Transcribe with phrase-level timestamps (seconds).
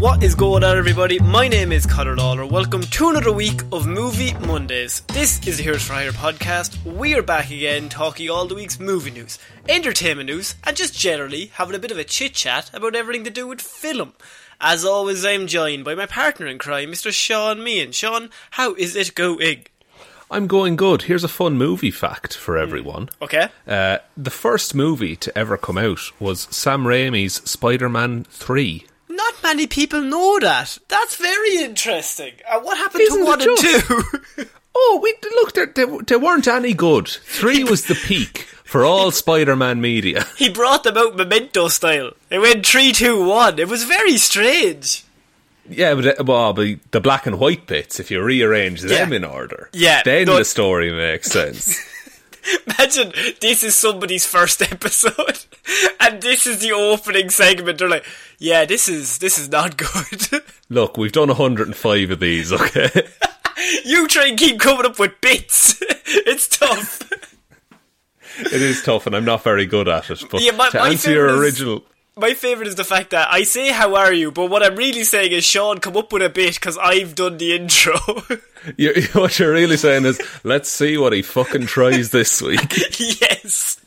[0.00, 1.18] What is going on, everybody?
[1.18, 2.46] My name is Conor Lawler.
[2.46, 5.02] Welcome to another week of Movie Mondays.
[5.08, 6.82] This is the Heroes for Hire podcast.
[6.90, 9.38] We are back again talking all the week's movie news,
[9.68, 13.30] entertainment news, and just generally having a bit of a chit chat about everything to
[13.30, 14.14] do with film.
[14.58, 17.12] As always, I'm joined by my partner in crime, Mr.
[17.12, 17.92] Shaun Meighan.
[17.92, 19.66] Shaun, how is it going?
[20.30, 21.02] I'm going good.
[21.02, 23.10] Here's a fun movie fact for everyone.
[23.20, 23.48] Okay.
[23.66, 28.86] Uh, the first movie to ever come out was Sam Raimi's Spider Man 3.
[29.10, 30.78] Not many people know that.
[30.88, 32.32] That's very interesting.
[32.48, 34.44] Uh, what happened Isn't to one and two?
[34.72, 37.08] Oh, we look, they, they, they weren't any good.
[37.08, 40.24] 3 was the peak for all Spider Man media.
[40.36, 42.12] he brought them out memento style.
[42.30, 43.58] It went three, two, one.
[43.58, 45.04] It was very strange.
[45.68, 49.16] Yeah, but, uh, well, the black and white bits, if you rearrange them Yeah.
[49.16, 51.76] in order, Yeah, then no- the story makes sense.
[52.66, 55.44] Imagine this is somebody's first episode,
[56.00, 57.78] and this is the opening segment.
[57.78, 58.04] They're like,
[58.38, 62.88] "Yeah, this is this is not good." Look, we've done 105 of these, okay?
[63.84, 65.76] you try and keep coming up with bits.
[65.80, 67.02] it's tough.
[68.38, 70.22] it is tough, and I'm not very good at it.
[70.30, 71.84] But Yeah, my- to my answer your is- original.
[72.16, 75.04] My favorite is the fact that I say "How are you," but what I'm really
[75.04, 77.94] saying is, "Shaun, come up with a bit because I've done the intro."
[78.76, 82.76] You, what you're really saying is, let's see what he fucking tries this week.
[83.00, 83.80] yes.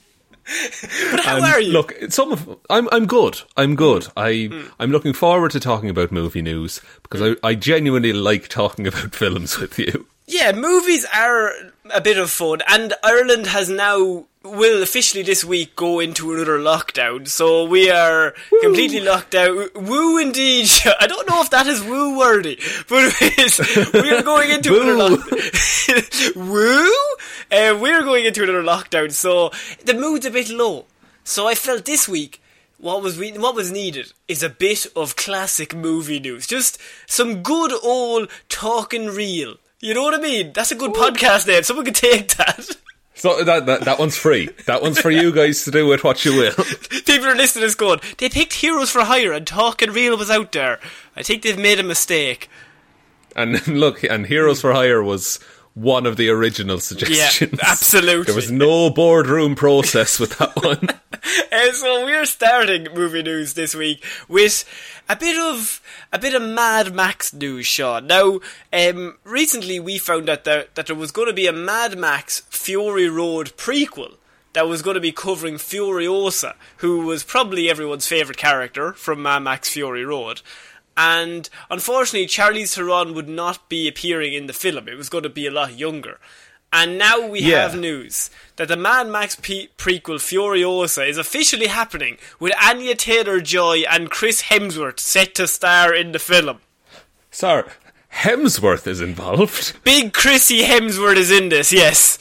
[1.12, 1.72] But how And are you?
[1.72, 3.40] Look, some of I'm I'm good.
[3.56, 4.08] I'm good.
[4.18, 4.62] I Hmm.
[4.80, 9.14] I'm looking forward to talking about movie news because I, I genuinely like talking about
[9.14, 10.08] films with you.
[10.26, 11.52] Yeah, movies are
[11.92, 16.60] a bit of fun, and Ireland has now will officially this week go into another
[16.60, 17.28] lockdown.
[17.28, 19.74] So we are completely locked out.
[19.76, 20.70] Woo, indeed.
[21.00, 23.14] I don't know if that is woo worthy, but
[23.94, 26.36] we are going into another lockdown.
[26.36, 26.94] woo.
[27.52, 29.52] Uh, we are going into another lockdown, so
[29.86, 30.86] the mood's a bit low.
[31.24, 32.42] So I felt this week.
[32.80, 36.78] What was we, what was needed is a bit of classic movie news, just
[37.08, 39.56] some good old talking real.
[39.84, 40.54] You know what I mean?
[40.54, 41.62] That's a good podcast name.
[41.62, 42.78] Someone could take that.
[43.16, 44.50] So that, that that one's free.
[44.66, 46.52] That one's for you guys to do with what you will.
[47.06, 50.32] People are listening to this going, they picked Heroes for Hire and Talking Real was
[50.32, 50.80] out there.
[51.16, 52.50] I think they've made a mistake.
[53.36, 55.40] And look, and Heroes for Hire was
[55.74, 57.54] one of the original suggestions.
[57.54, 58.26] Yeah, absolutely.
[58.26, 60.90] There was no boardroom process with that one.
[61.52, 64.66] Uh, so we're starting movie news this week with
[65.10, 65.82] a bit of
[66.12, 68.08] a bit of Mad Max news, Shaun.
[68.08, 68.40] Now,
[68.72, 72.42] um, recently we found out that that there was going to be a Mad Max
[72.50, 74.16] Fury Road prequel,
[74.54, 79.40] that was going to be covering Furiosa, who was probably everyone's favourite character from Mad
[79.40, 80.42] Max Fury Road.
[80.96, 84.88] And unfortunately, Charlize Theron would not be appearing in the film.
[84.88, 86.20] It was going to be a lot younger.
[86.72, 87.62] And now we Yeah.
[87.62, 93.40] have news that the Mad Max P- prequel Furiosa is officially happening with Anya Taylor
[93.42, 96.62] Joy and Chris Hemsworth set to star in the film.
[97.30, 97.64] Sorry,
[98.12, 99.74] Hemsworth is involved.
[99.84, 102.18] Big Chrissy Hemsworth is in this, yes.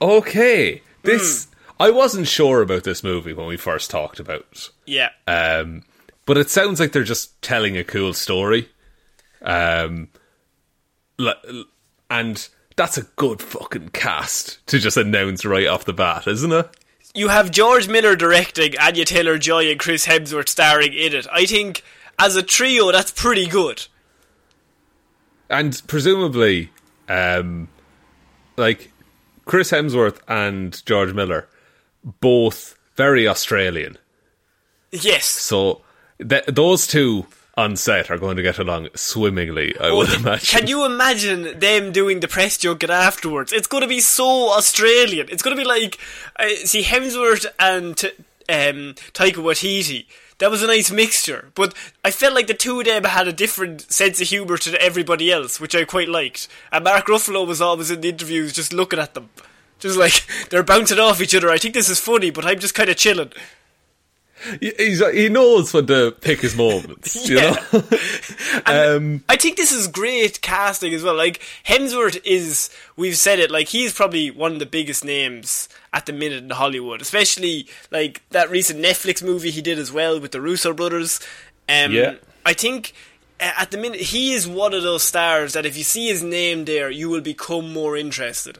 [0.00, 1.46] Okay, this
[1.80, 4.70] I wasn't sure about this movie when we first talked about.
[4.84, 5.10] Yeah.
[5.26, 5.84] Um,
[6.28, 8.68] but it sounds like they're just telling a cool story.
[9.40, 10.10] Um,
[12.10, 16.68] and that's a good fucking cast to just announce right off the bat, isn't it?
[17.14, 21.26] you have George Miller directing, Anya Taylor Joy and Chris Hemsworth starring in it.
[21.32, 21.82] I think
[22.18, 23.86] as a trio, that's pretty good.
[25.48, 26.70] And presumably,
[27.08, 27.68] um,
[28.58, 28.92] like
[29.46, 31.48] Chris Hemsworth and George Miller,
[32.04, 33.96] both very Australian.
[34.92, 35.24] Yes.
[35.24, 35.82] So
[36.26, 37.26] th- those two
[37.56, 40.58] on set are going to get along swimmingly, I would imagine.
[40.60, 43.52] Can you imagine them doing the press junket afterwards?
[43.52, 45.28] It's going to be so Australian.
[45.28, 45.98] It's going to be like,
[46.38, 48.12] uh, see, Hemsworth and t-
[48.48, 50.06] um, Taika Waititi.
[50.38, 51.74] That was a nice mixture, but
[52.04, 55.32] I felt like the two of them had a different sense of humour to everybody
[55.32, 56.46] else, which I quite liked.
[56.70, 59.30] And Mark Ruffalo was always in the interviews just looking at them.
[59.80, 61.50] Just like, they're bouncing off each other.
[61.50, 63.32] I think this is funny, but I'm just kind of chilling.
[64.60, 67.56] He- He's, he knows when to pick his moments, you know?
[68.66, 71.16] um, I think this is great casting as well.
[71.16, 76.06] Like Hemsworth is, we've said it, like he's probably one of the biggest names at
[76.06, 80.32] the minute in Hollywood, especially like that recent Netflix movie he did as well with
[80.32, 81.20] the Russo brothers.
[81.68, 82.14] Um, Yeah.
[82.46, 82.92] I think
[83.40, 86.64] at the minute he is one of those stars that if you see his name
[86.64, 88.58] there, you will become more interested.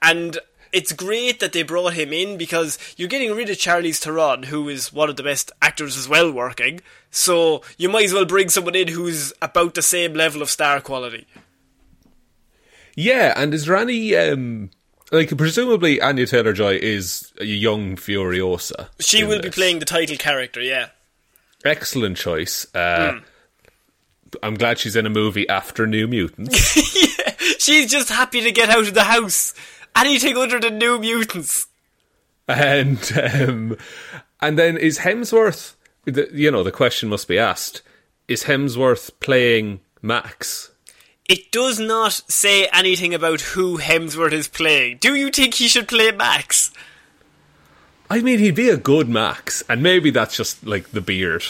[0.00, 0.38] And
[0.72, 4.68] it's great that they brought him in because you're getting rid of Charlize Theron, who
[4.68, 6.80] is one of the best actors as well working.
[7.10, 10.80] So you might as well bring someone in who's about the same level of star
[10.80, 11.26] quality.
[12.96, 14.70] yeah, and is there any, um,
[15.10, 18.88] like, presumably Anya Taylor Joy is a young Furiosa.
[19.00, 20.88] She will be playing the title character, yeah.
[21.64, 22.66] Excellent choice.
[22.74, 23.18] Uh, Hmm.
[24.42, 26.76] I'm glad she's in a movie after New Mutants.
[27.18, 29.52] yeah, She's just happy to get out of the house.
[29.96, 31.66] Anything other than New Mutants.
[32.48, 33.76] and um,
[34.40, 35.74] and then is Hemsworth?
[36.04, 37.82] The, you know, the question must be asked:
[38.28, 40.70] Is Hemsworth playing Max?
[41.28, 44.98] It does not say anything about who Hemsworth is playing.
[44.98, 46.72] Do you think he should play Max?
[48.10, 51.44] I mean, he'd be a good Max, and maybe that's just like the beard.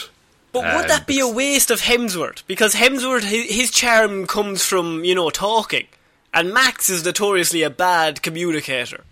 [0.53, 2.43] But would Um, that be a waste of Hemsworth?
[2.45, 5.87] Because Hemsworth, his, his charm comes from, you know, talking.
[6.33, 9.03] And Max is notoriously a bad communicator.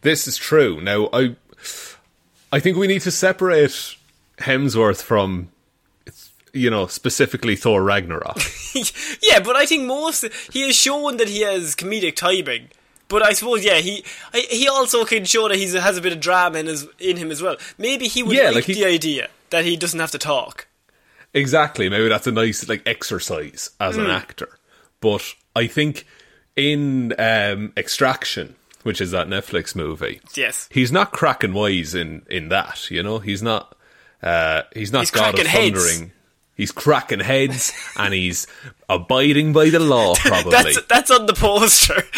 [0.00, 0.80] This is true.
[0.80, 1.36] Now, I
[2.52, 3.96] I think we need to separate
[4.38, 5.50] Hemsworth from,
[6.52, 8.38] you know, specifically Thor Ragnarok.
[9.22, 12.68] yeah, but I think most he has shown that he has comedic timing.
[13.08, 16.20] But I suppose, yeah, he he also can show that he has a bit of
[16.20, 17.56] drama in his in him as well.
[17.76, 20.66] Maybe he would Yeah, like, like he- the idea that he doesn't have to talk.
[21.34, 21.88] Exactly.
[21.88, 24.02] Maybe that's a nice like exercise as Hmm.
[24.04, 24.58] an actor.
[25.00, 25.22] But
[25.56, 26.06] I think
[26.58, 30.68] in um, Extraction, which is that Netflix movie, Yes.
[30.70, 32.90] he's not cracking wise in in that.
[32.90, 33.74] You know, he's not.
[34.22, 35.84] Uh, he's not He's God of cracking heads.
[35.90, 36.12] Thundering.
[36.56, 38.48] He's cracking heads and he's
[38.88, 40.14] abiding by the law.
[40.18, 40.50] Probably.
[40.50, 41.94] That's that's on the poster.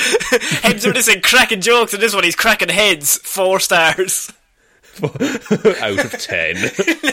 [0.63, 3.19] Hemsworth is saying cracking jokes, and this one he's cracking heads.
[3.19, 4.33] Four stars
[5.03, 5.15] out
[6.05, 6.57] of ten.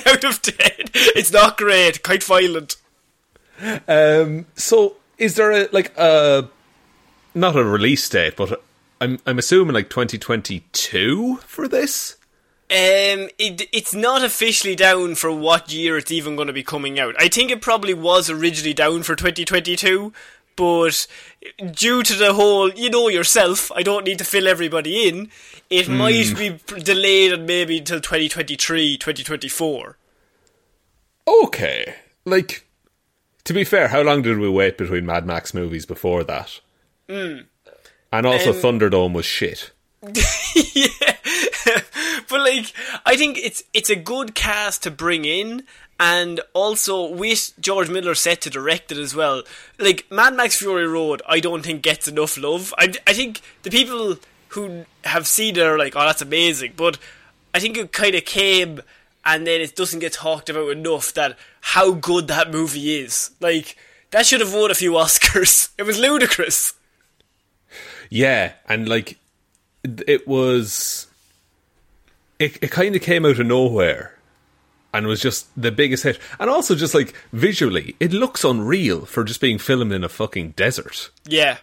[0.08, 0.88] out of ten.
[0.94, 2.01] It's not great.
[2.01, 2.78] Quite violent.
[3.88, 6.50] Um, so, is there a like a
[7.38, 8.62] not a release date, but
[9.00, 12.17] I'm I'm assuming like 2022 for this?
[12.70, 17.00] Um, it, it's not officially down for what year it's even going to be coming
[17.00, 17.15] out.
[17.17, 20.12] I think it probably was originally down for 2022,
[20.58, 21.08] but
[21.72, 25.29] due to the whole, you know yourself, I don't need to fill everybody in,
[25.70, 29.98] it might be delayed and maybe until 2023, 2024.
[31.25, 32.67] Okay, like
[33.46, 36.60] to be fair, how long did we wait between Mad Max movies before that?
[37.10, 39.72] And also, Um, Thunderdome was shit.
[40.74, 40.88] yeah.
[42.30, 42.72] but like
[43.06, 45.64] I think it's it's a good cast to bring in
[46.00, 49.44] and also with George Miller set to direct it as well.
[49.80, 52.74] Like Mad Max Fury Road I don't think gets enough love.
[52.78, 54.18] I I think the people
[54.50, 56.98] who have seen it are like oh that's amazing but
[57.54, 58.82] I think it kind of came
[59.26, 63.32] and then it doesn't get talked about enough that how good that movie is.
[63.42, 63.76] Like
[64.12, 65.70] that should have won a few Oscars.
[65.78, 66.74] It was ludicrous.
[68.10, 69.18] Yeah, and like
[69.84, 71.08] it was
[72.40, 74.14] it, it kind of came out of nowhere
[74.94, 76.20] and was just the biggest hit.
[76.40, 80.52] And also, just like visually, it looks unreal for just being filmed in a fucking
[80.52, 81.10] desert.
[81.26, 81.58] Yeah.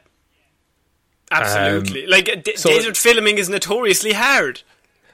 [1.31, 2.05] Absolutely.
[2.05, 4.63] Um, like, d- so- desert filming is notoriously hard.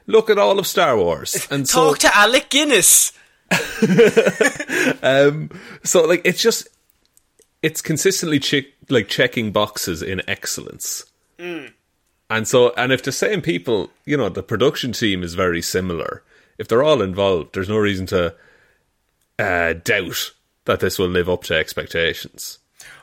[0.07, 3.13] Look at all of Star Wars, and so Talk to Alec Guinness.
[5.83, 6.69] so like it's just
[7.63, 11.05] it's consistently check, like checking boxes in excellence.
[12.29, 16.23] And so, and if the same people, you know, the production team is very similar.
[16.59, 18.35] If they're all involved, there's no reason to
[19.39, 20.33] uh, doubt
[20.67, 22.59] that this will live up to expectations.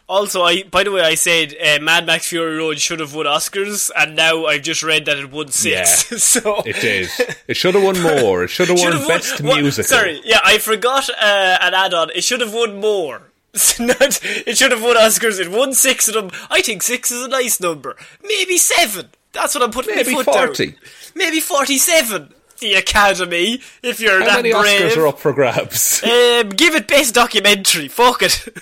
[0.09, 3.25] Also, I by the way, I said uh, Mad Max Fury Road should have won
[3.25, 6.09] Oscars, and now I've just read that it won six.
[6.09, 7.09] Yeah, so It did.
[7.47, 8.45] It should have won more.
[8.45, 9.97] It should have won Should've best won- musical.
[9.97, 12.11] Sorry, yeah, I forgot uh, an add-on.
[12.15, 13.21] It should have won more.
[13.79, 15.39] Not, it should have won Oscars.
[15.39, 16.29] It won six of them.
[16.49, 17.95] I think six is a nice number.
[18.23, 19.09] Maybe seven.
[19.33, 20.65] That's what I'm putting Maybe my foot 40.
[20.67, 20.75] down.
[21.15, 22.33] Maybe forty-seven.
[22.59, 24.91] The Academy, if you're How that many brave.
[24.93, 26.01] Oscars are up for grabs?
[26.03, 27.87] Um, give it best documentary.
[27.87, 28.47] Fuck it.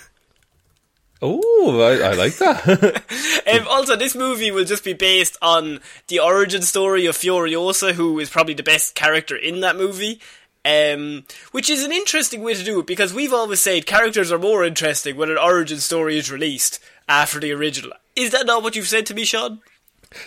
[1.22, 3.04] Oh, I, I like that.
[3.48, 8.20] Um, also, this movie will just be based on the origin story of Furiosa, who
[8.20, 10.20] is probably the best character in that movie.
[10.66, 14.40] Um, which is an interesting way to do it because we've always said characters are
[14.40, 17.92] more interesting when an origin story is released after the original.
[18.16, 19.60] Is that not what you've said to me, Shaun?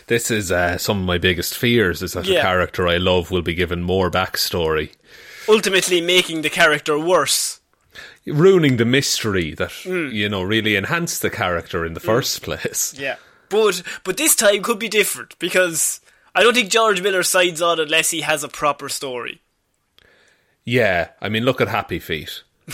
[0.07, 2.39] this is uh, some of my biggest fears: is that Yeah.
[2.39, 4.91] a character I love will be given more backstory.
[5.49, 7.61] Ultimately, making the character worse.
[8.27, 10.09] ruining the mystery that Hmm.
[10.13, 12.95] you know really enhanced the character in the first place.
[12.97, 13.17] Yeah.
[13.49, 16.01] But but this time could be different because
[16.35, 19.41] I don't think George Miller signs on unless he has a proper story.
[20.69, 22.43] Yeah, I mean, look at Happy Feet.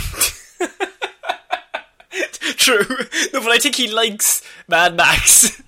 [2.57, 2.83] True.
[3.33, 5.63] No, but I think he likes Mad Max.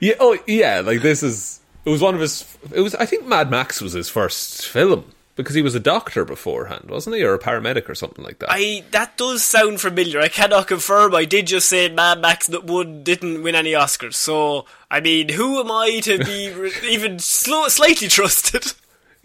[0.00, 2.58] Yeah, oh yeah, like this is it was one of his.
[2.74, 6.24] It was I think Mad Max was his first film because he was a doctor
[6.24, 8.48] beforehand, wasn't he, or a paramedic or something like that.
[8.50, 10.18] I that does sound familiar.
[10.18, 11.14] I cannot confirm.
[11.14, 14.14] I did just say Mad Max that won didn't win any Oscars.
[14.14, 16.52] So I mean, who am I to be
[16.90, 18.72] even slightly trusted?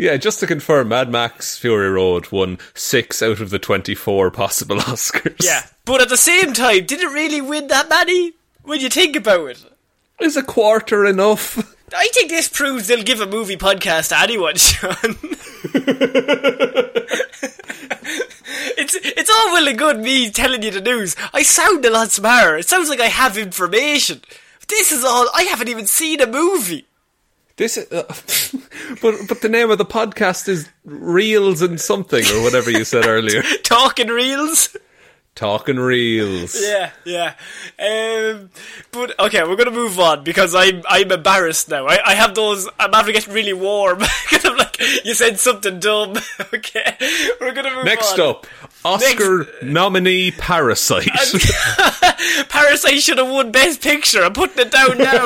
[0.01, 4.77] Yeah, just to confirm, Mad Max Fury Road won six out of the twenty-four possible
[4.79, 5.43] Oscars.
[5.43, 8.33] Yeah, but at the same time, did it really win that many?
[8.63, 9.63] When you think about it,
[10.19, 11.55] is a quarter enough?
[11.95, 14.95] I think this proves they'll give a movie podcast to anyone, Shaun.
[18.77, 21.15] it's it's all well and good me telling you the news.
[21.31, 22.57] I sound a lot smarter.
[22.57, 24.21] It sounds like I have information.
[24.67, 25.27] This is all.
[25.35, 26.87] I haven't even seen a movie.
[27.57, 28.03] This, is, uh,
[29.01, 33.05] but but the name of the podcast is Reels and something or whatever you said
[33.07, 33.43] earlier.
[33.63, 34.75] Talking reels.
[35.33, 36.57] Talking reels.
[36.59, 37.35] Yeah, yeah.
[37.79, 38.49] Um,
[38.91, 41.87] but okay, we're gonna move on because I'm I'm embarrassed now.
[41.87, 42.67] I, I have those.
[42.77, 44.70] I'm after getting really warm because I'm like,
[45.03, 46.17] you said something dumb.
[46.53, 46.95] okay,
[47.39, 47.85] we're gonna move on.
[47.85, 48.29] Next on.
[48.29, 48.47] up,
[48.83, 51.07] Oscar nominee Parasite.
[52.49, 54.23] Parasite should have won Best Picture.
[54.23, 55.25] I'm putting it down now.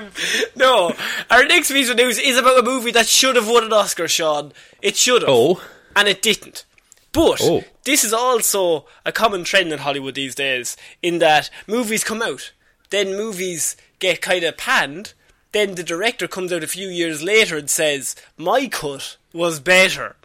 [0.00, 0.10] um,
[0.56, 0.94] no,
[1.30, 4.08] our next piece of news is about a movie that should have won an Oscar,
[4.08, 4.52] Shaun.
[4.82, 5.30] It should have.
[5.30, 5.62] Oh.
[5.96, 6.64] And it didn't.
[7.12, 7.64] But Oh.
[7.84, 12.52] this is also a common trend in Hollywood these days, in that movies come out,
[12.90, 15.12] then movies get kind of panned,
[15.52, 20.16] then the director comes out a few years later and says, My cut was better.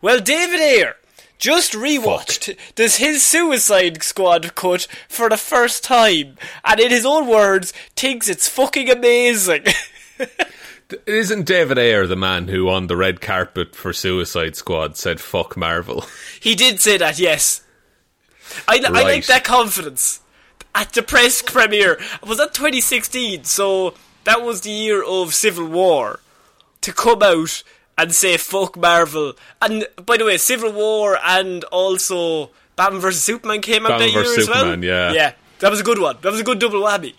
[0.00, 0.96] Well, David Ayer
[1.38, 7.26] just rewatched this his Suicide Squad cut for the first time, and in his own
[7.26, 9.64] words, thinks it's fucking amazing.
[11.06, 15.56] Isn't David Ayer the man who on the red carpet for Suicide Squad said "fuck
[15.56, 16.04] Marvel"?
[16.40, 17.62] he did say that, yes.
[18.66, 20.20] I, I like that confidence.
[20.74, 23.44] At the press premiere, was that 2016?
[23.44, 23.94] So
[24.24, 26.20] that was the year of Civil War.
[26.82, 27.62] To come out
[27.98, 29.34] and say fuck Marvel.
[29.60, 34.12] And by the way, Civil War and also Batman vs Superman came out Batman that
[34.14, 34.56] year as well.
[34.64, 35.12] Superman, yeah.
[35.12, 36.16] Yeah, that was a good one.
[36.22, 37.14] That was a good double whammy.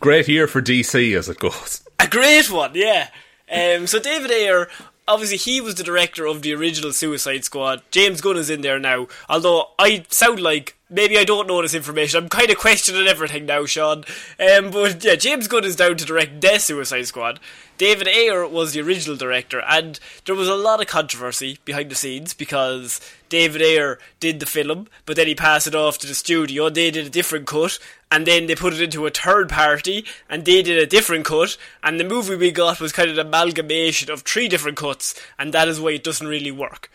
[0.00, 1.82] Great year for DC as it goes.
[2.00, 3.08] A great one, yeah.
[3.50, 4.68] Um, so David Ayer,
[5.06, 7.82] obviously he was the director of the original Suicide Squad.
[7.90, 9.08] James Gunn is in there now.
[9.28, 12.22] Although I sound like maybe I don't know this information.
[12.22, 14.04] I'm kind of questioning everything now, Shaun.
[14.38, 17.40] Um, but yeah, James Gunn is down to direct the Suicide Squad.
[17.78, 21.94] David Ayer was the original director, and there was a lot of controversy behind the
[21.94, 26.14] scenes because David Ayer did the film, but then he passed it off to the
[26.14, 26.70] studio.
[26.70, 27.78] They did a different cut,
[28.10, 31.58] and then they put it into a third party, and they did a different cut,
[31.82, 35.52] and the movie we got was kind of an amalgamation of three different cuts, and
[35.52, 36.90] that is why it doesn't really work.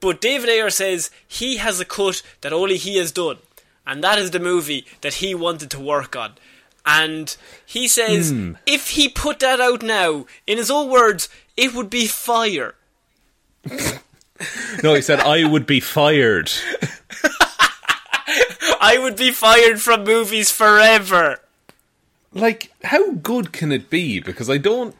[0.00, 3.38] But David Ayer says he has a cut that only he has done,
[3.86, 6.34] and that is the movie that he wanted to work on.
[6.86, 7.36] and
[7.66, 8.52] he says hmm.
[8.66, 12.74] if he put that out now, in his own words, it would be fire.
[14.82, 16.50] No, he said I would be fired.
[18.80, 21.40] I would be fired from movies forever.
[22.32, 24.20] Like, how good can it be?
[24.20, 24.94] Because I don't.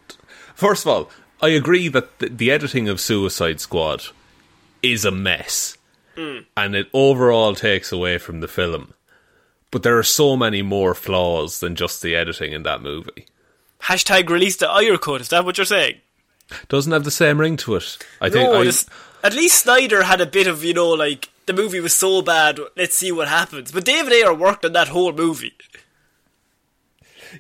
[0.55, 4.09] First of all, I agree that the, the editing of Suicide Squad
[4.83, 5.77] is a mess,
[6.17, 8.95] and it overall takes away from the film.
[9.71, 13.27] But there are so many more flaws than just the editing in that movie.
[13.83, 15.21] Hashtag release the Ayer cut.
[15.21, 15.97] Is that what you're saying?
[16.69, 17.99] Doesn't have the same ring to it.
[18.21, 18.49] I think.
[18.49, 18.87] I, this-
[19.23, 22.59] at least Snyder had a bit of you know like the movie was so bad.
[22.77, 23.71] Let's see what happens.
[23.73, 25.55] But David Ayer worked on that whole movie.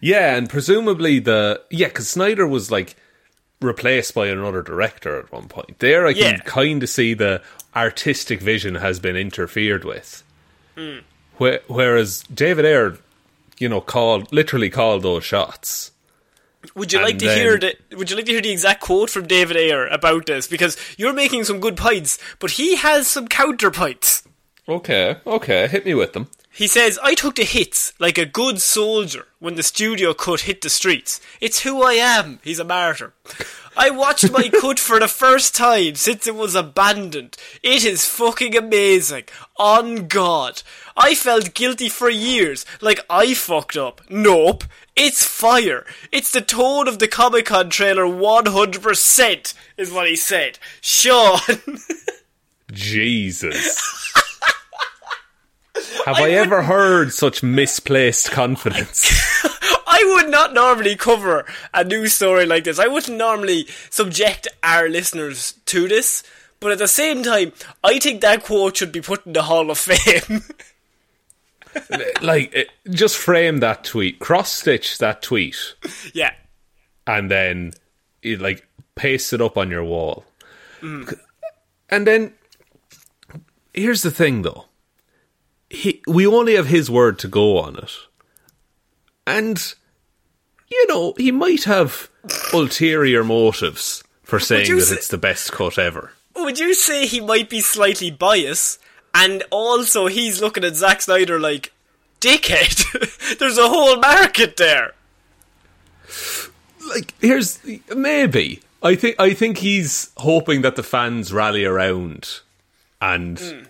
[0.02, 2.96] Yeah, and presumably the yeah, because Snyder was like
[3.60, 5.78] replaced by another director at one point.
[5.80, 6.38] There, I can Yeah.
[6.38, 7.42] kind of see the
[7.74, 10.22] artistic vision has been interfered with.
[11.38, 12.98] Whe- whereas David Ayer,
[13.58, 15.90] you know, called literally called those shots.
[16.74, 19.26] Would you like to hear the Would you like to hear the exact quote from
[19.26, 20.46] David Ayer about this?
[20.46, 24.22] Because you're making some good points, but he has some counterpoints.
[24.68, 26.28] Okay, okay, hit me with them.
[26.58, 30.60] He says, I took the hits like a good soldier when the studio cut hit
[30.60, 31.20] the streets.
[31.40, 32.40] It's who I am.
[32.42, 33.12] He's a martyr.
[33.76, 37.36] I watched my cut for the first time since it was abandoned.
[37.62, 39.26] It is fucking amazing.
[39.56, 40.62] On God.
[40.96, 44.00] I felt guilty for years, like I fucked up.
[44.10, 44.64] Nope.
[44.96, 45.86] It's fire.
[46.10, 50.58] It's the tone of the Comic Con trailer 100%, is what he said.
[50.80, 51.38] Shaun.
[52.72, 54.24] Jesus.
[56.04, 59.10] Have I ever heard such misplaced confidence?
[59.86, 62.78] I would not normally cover a news story like this.
[62.78, 66.22] I wouldn't normally subject our listeners to this.
[66.60, 67.52] But at the same time,
[67.84, 70.42] I think that quote should be put in the Hall of Fame.
[72.22, 75.56] like, eh, just frame that tweet, cross stitch that tweet,
[76.12, 76.32] yeah.
[77.06, 77.74] and then
[78.22, 78.66] you, like
[78.96, 80.24] paste it up on your wall.
[80.80, 81.16] Mm.
[81.88, 82.32] And then
[83.72, 84.67] here's the thing, though.
[85.70, 87.92] He, we only have his word to go on it,
[89.26, 89.74] and
[90.68, 92.08] you know he might have
[92.52, 96.12] ulterior motives for saying that say- it's the best cut ever.
[96.36, 98.80] Would you say he might be slightly biased?
[99.12, 101.72] And also, he's looking at Zack Snyder like,
[102.20, 103.38] dickhead.
[103.38, 104.92] There's a whole market there.
[106.88, 107.58] like here's
[107.94, 112.40] maybe I think I think he's hoping that the fans rally around
[113.00, 113.62] and hmm.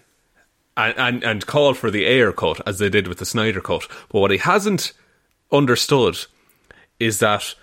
[0.79, 3.89] And, and and call for the Ayer cut as they did with the Snyder cut.
[4.09, 4.93] But what he hasn't
[5.51, 6.19] understood
[7.01, 7.55] is that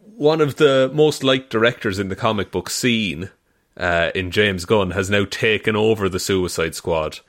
[0.00, 3.30] one of the most liked directors in the comic book scene
[3.76, 7.20] uh, in James Gunn has now taken over the Suicide Squad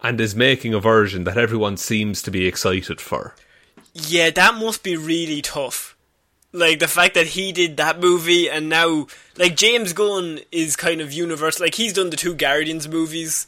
[0.00, 3.34] and is making a version that everyone seems to be excited for.
[3.94, 5.96] Yeah, that must be really tough.
[6.52, 11.00] Like the fact that he did that movie and now like James Gunn is kind
[11.00, 13.46] of universal like he's done the two Guardians movies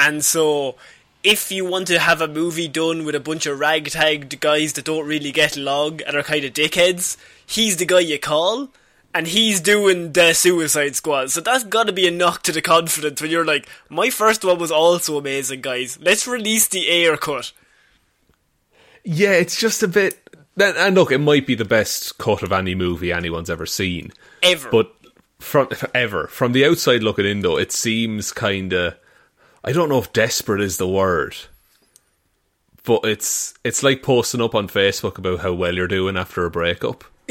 [0.00, 0.76] and so
[1.22, 4.86] if you want to have a movie done with a bunch of ragtag guys that
[4.86, 8.70] don't really get along and are kind of dickheads, he's the guy you call
[9.14, 11.30] and he's doing the Suicide Squad.
[11.30, 14.44] So that's got to be a knock to the confidence when you're like, my first
[14.44, 15.98] one was also amazing, guys.
[16.00, 17.52] Let's release the Ayer cut.
[19.04, 20.18] Yeah, it's just a bit.
[20.58, 24.12] And and look, it might be the best cut of any movie anyone's ever seen,
[24.42, 24.68] Ever.
[24.70, 24.92] but
[25.38, 28.94] from ever from the outside looking in, though, it seems kind of.
[29.64, 31.36] I don't know if desperate is the word,
[32.84, 36.50] but it's it's like posting up on Facebook about how well you're doing after a
[36.50, 37.04] breakup.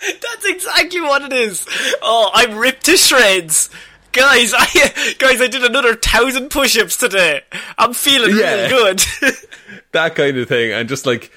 [0.00, 1.66] That's exactly what it is.
[2.02, 3.70] Oh, I'm ripped to shreds.
[4.12, 7.42] Guys, I guys, I did another thousand push-ups today.
[7.76, 8.66] I'm feeling Yeah.
[8.68, 9.02] real good.
[9.92, 11.32] That kind of thing, and just like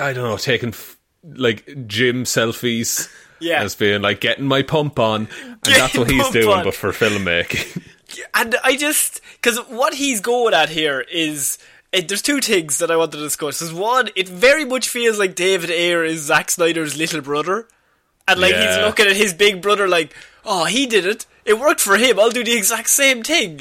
[0.00, 3.08] I don't know, taking f- like gym selfies.
[3.40, 3.62] Yeah.
[3.62, 7.82] as being like getting my pump on, and that's what he's doing, but for filmmaking.
[8.34, 11.58] And I just because what he's going at here is.
[11.92, 13.60] It, there's two things that I want to discuss.
[13.60, 17.68] There's one, it very much feels like David Ayer is Zack Snyder's little brother.
[18.26, 20.12] And like he's looking at his big brother like,
[20.44, 21.24] oh, he did it.
[21.44, 22.18] It worked for him.
[22.18, 23.60] I'll do the exact same thing.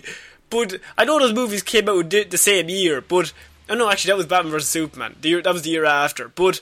[0.50, 3.02] But I know those movies came out the same year.
[3.02, 3.34] But
[3.70, 5.16] oh no, actually that was Batman vs Superman.
[5.22, 6.28] The year, that was the year after.
[6.28, 6.60] But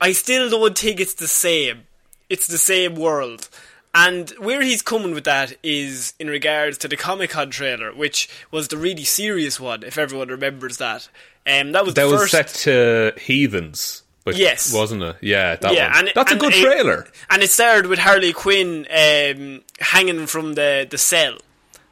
[0.00, 1.84] I still don't think it's the same.
[2.28, 3.48] It's the same world.
[4.00, 8.28] And where he's coming with that is in regards to the Comic Con trailer, which
[8.52, 11.08] was the really serious one, if everyone remembers that.
[11.46, 12.32] Um, that was That the was first.
[12.32, 14.02] set to Heathens.
[14.24, 14.72] Which Yes.
[14.72, 15.16] wasn't it?
[15.22, 15.98] Yeah, that Yeah, one.
[16.08, 17.08] and- That's and a good it- trailer.
[17.30, 21.38] And it started with Harley Quinn um, hanging from the, the cell.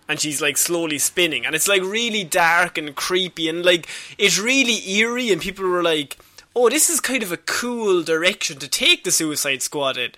[0.08, 1.44] And she's like slowly spinning.
[1.46, 3.48] And it's like really dark and creepy.
[3.48, 3.88] And like,
[4.18, 5.32] it's really eerie.
[5.32, 6.18] And people were like,
[6.54, 10.12] oh, this is kind of a cool direction to take the Suicide Squad in.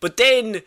[0.00, 0.62] But then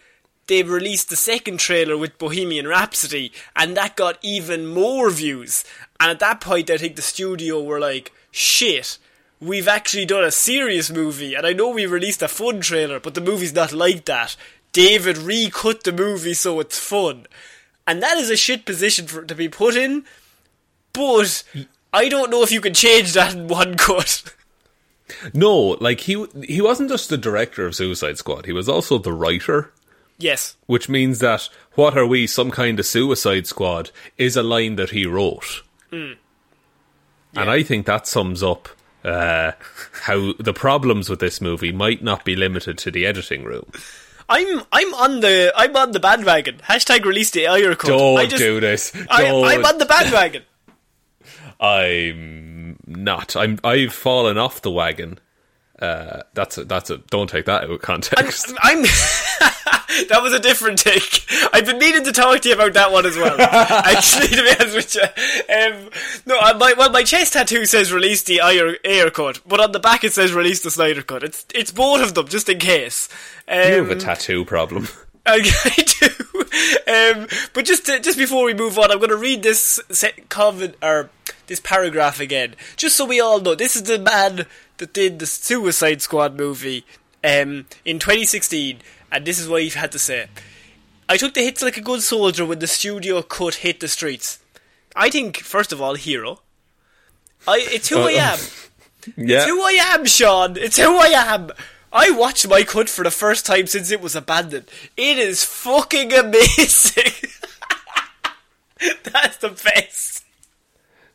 [0.47, 5.63] they released the second trailer with Bohemian Rhapsody, and that got even more views.
[5.99, 8.97] And at that point, I think the studio were like, shit,
[9.39, 13.13] we've actually done a serious movie, and I know we released a fun trailer, but
[13.13, 14.35] the movie's not like that.
[14.71, 17.25] David recut the movie so it's fun.
[17.85, 20.05] And that is a shit position for it to be put in,
[20.93, 21.43] but
[21.93, 24.23] I don't know if you can change that in one cut.
[25.33, 28.45] No, like he he wasn't just the director of Suicide Squad.
[28.45, 29.71] He was also the writer,
[30.17, 30.55] yes.
[30.65, 32.27] which means that "What are we?
[32.27, 36.17] Some kind of Suicide Squad?" is a line that he wrote, and
[37.35, 38.69] I think that sums up
[39.03, 39.51] uh,
[40.03, 43.71] how the problems with this movie might not be limited to the editing room.
[44.29, 46.57] I'm I'm on the I'm on the bandwagon.
[46.57, 47.87] Hashtag release the Ayer cut.
[47.87, 48.91] Don't I just, do this.
[49.09, 49.45] I, Don't.
[49.45, 50.43] I'm on the bandwagon.
[51.59, 53.35] I'm not.
[53.35, 53.59] I'm.
[53.63, 55.19] I've fallen off the wagon.
[55.79, 56.65] Uh, that's a.
[56.65, 56.97] That's a.
[56.97, 58.53] Don't take that out of context.
[58.59, 58.83] I'm.
[60.09, 61.25] that was a different take.
[61.53, 63.39] I've been meaning to talk to you about that one as well.
[63.41, 65.89] Actually, to be honest with you, um,
[66.25, 70.03] no, my well, my chest tattoo says release the Ayer cut, but on the back
[70.03, 71.23] it says release the Snyder cut.
[71.23, 73.07] It's it's both of them, just in case.
[73.47, 74.87] Um, you have a tattoo problem.
[75.25, 76.27] I, I do.
[76.87, 80.29] Um, but just to, just before we move on, I'm going to read this set
[80.29, 81.09] comment or
[81.47, 83.55] this paragraph again, just so we all know.
[83.55, 84.45] This is the man
[84.77, 86.85] that did the Suicide Squad movie
[87.23, 88.79] um, in 2016,
[89.11, 90.27] and this is what he had to say.
[91.09, 94.39] I took the hits like a good soldier when the studio cut hit the streets.
[94.95, 96.41] I think, first of all, hero.
[97.47, 98.39] I, it's who I am.
[99.15, 99.37] Yeah.
[99.37, 100.57] It's who I am, Shaun.
[100.57, 101.51] It's who I am.
[101.93, 104.65] I watched my cut for the first time since it was abandoned.
[104.97, 107.29] It is fucking amazing.
[109.03, 110.25] That's the best.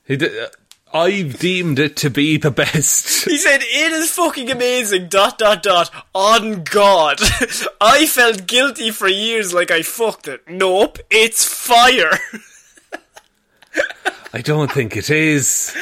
[0.06, 0.48] He did, uh,
[0.94, 3.24] I've deemed it to be the best.
[3.32, 7.18] He said, it is fucking amazing, dot dot dot, on God.
[7.80, 10.42] I felt guilty for years like I fucked it.
[10.48, 12.18] Nope, it's fire.
[14.34, 15.74] I don't think it is.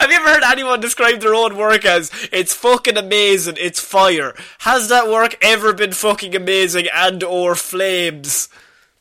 [0.00, 4.34] Have you ever heard anyone describe their own work as, it's fucking amazing, it's fire?
[4.60, 8.48] Has that work ever been fucking amazing and or flames?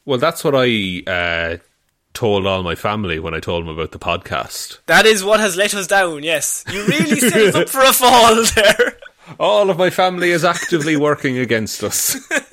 [0.03, 1.57] Well, that's what I uh,
[2.15, 4.79] told all my family when I told them about the podcast.
[4.87, 6.63] That is what has let us down, yes.
[6.71, 8.97] You really set us up for a fall there.
[9.39, 12.15] All of my family is actively working against us.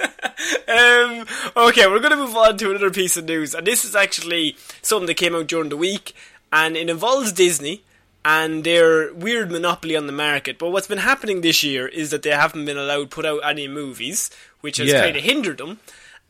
[0.68, 3.94] Um, okay, we're going to move on to another piece of news, and this is
[3.94, 6.14] actually something that came out during the week,
[6.52, 7.84] and it involves Disney
[8.24, 10.58] and their weird monopoly on the market.
[10.58, 13.40] But what's been happening this year is that they haven't been allowed to put out
[13.44, 14.30] any movies,
[14.62, 15.02] which has Yeah.
[15.02, 15.78] kind of hindered them.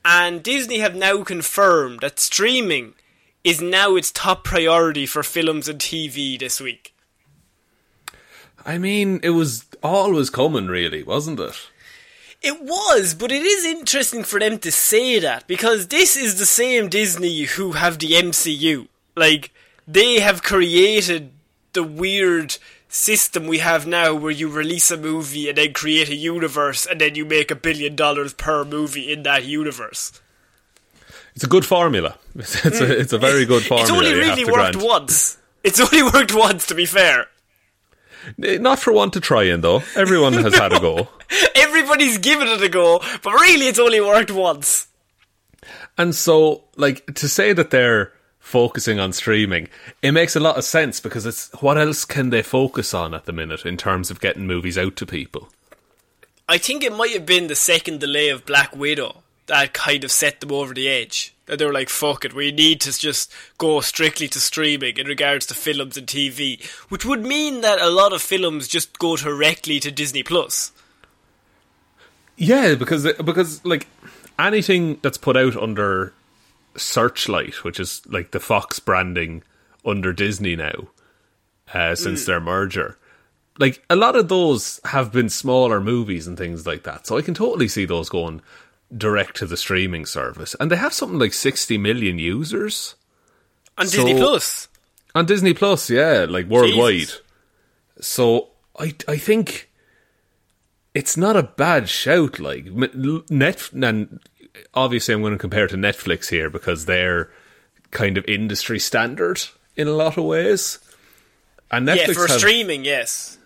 [0.05, 2.95] And Disney have now confirmed that streaming
[3.45, 6.95] is now its top priority for films and TV this week.
[8.65, 11.69] I mean, it was always coming, really, wasn't it?
[12.41, 16.47] It was, but it is interesting for them to say that because this is the
[16.47, 18.89] same Disney who have the MCU.
[19.15, 19.53] Like,
[19.87, 21.31] they have created
[21.73, 22.57] the weird
[22.89, 27.01] system we have now where you release a movie and then create a universe and
[27.01, 30.21] then you make a billion dollars per movie in that universe.
[31.35, 32.17] It's a good formula.
[32.35, 33.83] It's, it's, a, it's a very good formula.
[33.83, 34.83] it's only really worked grant.
[34.83, 35.39] once.
[35.63, 37.27] It's only worked once, to be fair.
[38.39, 39.83] Not for one to try in, though.
[39.97, 41.09] Everyone has had a go.
[41.55, 44.87] Everybody's given it a go, but really it's only worked once.
[45.99, 49.69] And so, like, to say that they're focusing on streaming,
[50.03, 53.25] it makes a lot of sense because it's what else can they focus on at
[53.25, 55.49] the minute in terms of getting movies out to people?
[56.49, 60.11] I think it might have been the second delay of Black Widow that kind of
[60.11, 61.35] set them over the edge.
[61.45, 65.07] That they were like, fuck it, we need to just go strictly to streaming in
[65.07, 69.15] regards to films and TV, which would mean that a lot of films just go
[69.15, 70.73] directly to Disney Plus.
[72.37, 73.87] Yeah, because because like
[74.39, 76.15] anything that's put out under
[76.75, 79.43] Searchlight, which is like the Fox branding
[79.85, 80.89] under Disney now,
[81.75, 82.97] uh, since their merger.
[83.59, 87.23] Like a lot of those have been smaller movies and things like that, so I
[87.23, 88.41] can totally see those going
[88.97, 92.95] direct to the streaming service, and they have something like sixty million users
[93.79, 94.69] On So- Disney Plus.
[95.15, 95.89] on Disney Plus.
[95.91, 96.93] Yeah, like worldwide.
[97.01, 97.21] Jesus.
[98.01, 99.71] So I I think
[100.95, 102.39] it's not a bad shout.
[102.39, 102.67] Like
[103.31, 104.21] net and
[104.75, 107.31] obviously I'm going to compare to Netflix here because they're
[107.91, 109.41] kind of industry standard
[109.77, 110.79] in a lot of ways.
[111.71, 113.39] And Netflix yeah, for have- streaming, yes.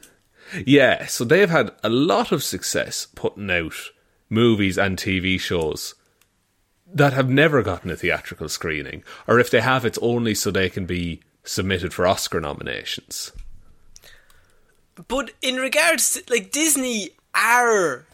[0.64, 3.74] yeah, so they've had a lot of success putting out
[4.28, 5.94] movies and TV shows
[6.92, 10.70] that have never gotten a theatrical screening, or if they have, it's only so they
[10.70, 13.32] can be submitted for Oscar nominations.
[15.08, 18.06] But in regards to like Disney are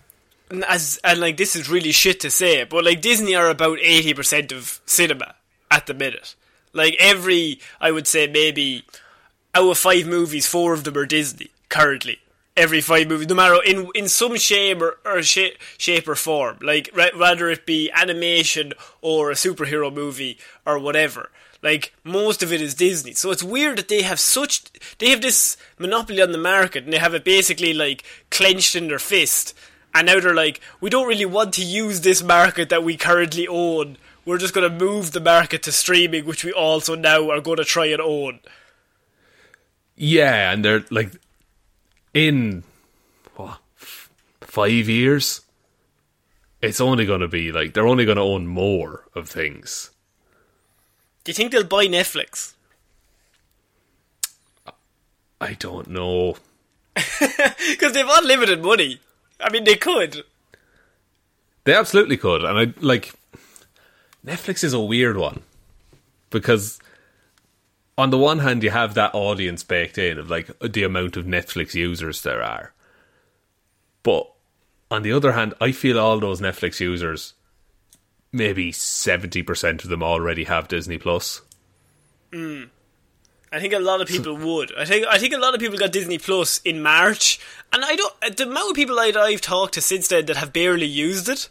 [0.69, 4.15] as and like this is really shit to say, but like Disney are about eighty
[4.15, 5.35] percent of cinema
[5.71, 6.35] at the minute.
[6.73, 8.85] Like every, I would say maybe
[9.55, 12.19] out of five movies, four of them are Disney currently.
[12.55, 16.59] Every five movies, no matter in in some shape or, or shape, shape or form,
[16.61, 21.31] like ra- rather it be animation or a superhero movie or whatever.
[21.63, 24.65] Like most of it is Disney, so it's weird that they have such
[24.99, 28.89] they have this monopoly on the market and they have it basically like clenched in
[28.89, 29.55] their fist.
[29.95, 33.47] And now they're like, we don't really want to use this market that we currently
[33.47, 33.99] own.
[34.25, 37.59] We're just going to move the market to streaming, which we also now are going
[37.59, 38.41] to try and own.
[39.97, 41.13] Yeah, and they're like
[42.15, 42.65] in
[43.37, 45.41] what f- five years.
[46.61, 49.91] It's only going to be like they're only going to own more of things.
[51.25, 52.55] Do you think they'll buy Netflix?
[55.41, 56.37] I don't know.
[57.71, 59.01] Because they've unlimited money.
[59.41, 60.23] I mean, they could.
[61.65, 63.13] They absolutely could, and I like
[64.25, 65.43] Netflix is a weird one
[66.31, 66.79] because
[67.99, 71.27] on the one hand you have that audience baked in of like the amount of
[71.27, 72.73] Netflix users there are,
[74.03, 74.33] but
[74.91, 77.33] on the other hand, I feel all those Netflix users,
[78.31, 81.41] maybe seventy percent of them already have Disney Plus.
[82.33, 82.65] Hmm.
[83.51, 84.75] I think a lot of people would.
[84.77, 87.39] I think I think a lot of people got Disney Plus in March,
[87.73, 88.37] and I don't.
[88.37, 91.49] The amount of people that I've talked to since then that have barely used it,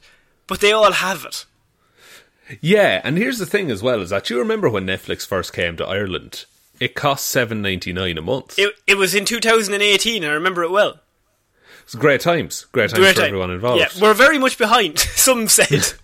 [0.47, 1.45] but they all have it.
[2.59, 5.77] Yeah, and here's the thing as well is that you remember when Netflix first came
[5.77, 6.45] to Ireland,
[6.79, 8.57] it cost seven ninety nine a month.
[8.59, 10.25] It it was in 2018.
[10.25, 10.99] I remember it well.
[11.83, 13.27] It's great times, great times Great for time.
[13.29, 13.79] everyone involved.
[13.79, 14.99] Yeah, we're very much behind.
[14.99, 15.93] Some said.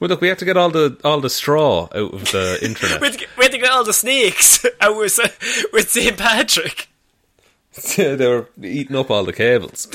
[0.00, 3.00] Well, look, we have to get all the all the straw out of the internet.
[3.00, 5.16] we, had to get, we had to get all the snakes out with
[5.72, 6.88] with St Patrick.
[7.96, 9.86] Yeah, they were eating up all the cables.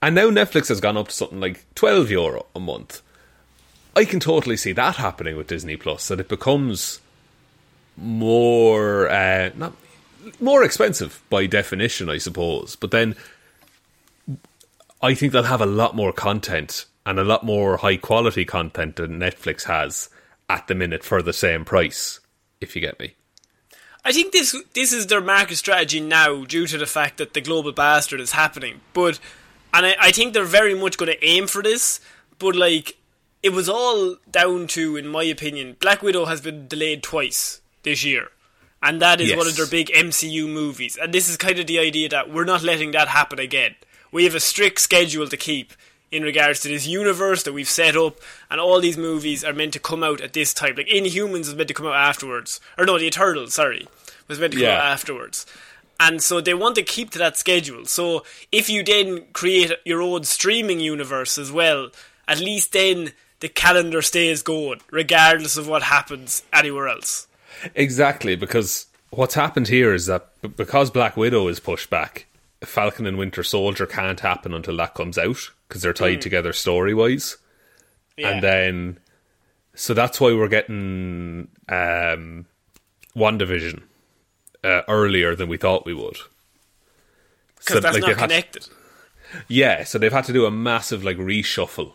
[0.00, 3.02] And now Netflix has gone up to something like twelve euro a month.
[3.98, 6.06] I can totally see that happening with Disney Plus.
[6.06, 7.00] That it becomes
[7.96, 9.74] more uh, not
[10.40, 12.76] more expensive by definition, I suppose.
[12.76, 13.16] But then
[15.02, 18.96] I think they'll have a lot more content and a lot more high quality content
[18.96, 20.10] than Netflix has
[20.48, 22.20] at the minute for the same price.
[22.60, 23.14] If you get me.
[24.04, 27.40] I think this this is their market strategy now, due to the fact that the
[27.40, 28.80] global bastard is happening.
[28.92, 29.18] But
[29.74, 32.00] and I, I think they're very much going to aim for this.
[32.38, 32.96] But like,
[33.42, 38.04] it was all down to, in my opinion, Black Widow has been delayed twice this
[38.04, 38.30] year,
[38.82, 39.38] and that is Yes.
[39.38, 40.96] one of their big MCU movies.
[41.00, 43.76] And this is kind of the idea that we're not letting that happen again.
[44.10, 45.72] We have a strict schedule to keep
[46.10, 48.18] in regards to this universe that we've set up,
[48.50, 50.74] and all these movies are meant to come out at this time.
[50.76, 53.86] Like Inhumans is meant to come out afterwards, or no, the Eternals, sorry,
[54.26, 54.78] was meant to come Yeah.
[54.78, 55.44] out afterwards.
[56.00, 57.84] And so they want to keep to that schedule.
[57.84, 61.90] So if you then create your own streaming universe as well,
[62.26, 67.26] at least then the calendar stays going, regardless of what happens anywhere else.
[67.74, 72.26] Exactly, because what's happened here is that b- because Black Widow is pushed back,
[72.62, 76.94] Falcon and Winter Soldier can't happen until that comes out because they're tied together story
[76.94, 77.36] wise.
[78.16, 78.30] Yeah.
[78.30, 78.98] And then,
[79.74, 82.46] so that's why we're getting um,
[83.16, 83.82] WandaVision
[84.64, 86.18] uh, earlier than we thought we would.
[87.58, 88.68] because So, that's like, not connected.
[89.46, 91.92] Yeah, so they've had to do a massive like reshuffle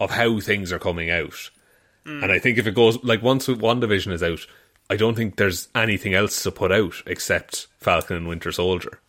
[0.00, 1.50] of how things are coming out.
[2.04, 4.46] And I think if it goes like once WandaVision is out,
[4.88, 9.00] I don't think there's anything else to put out except Falcon and Winter Soldier.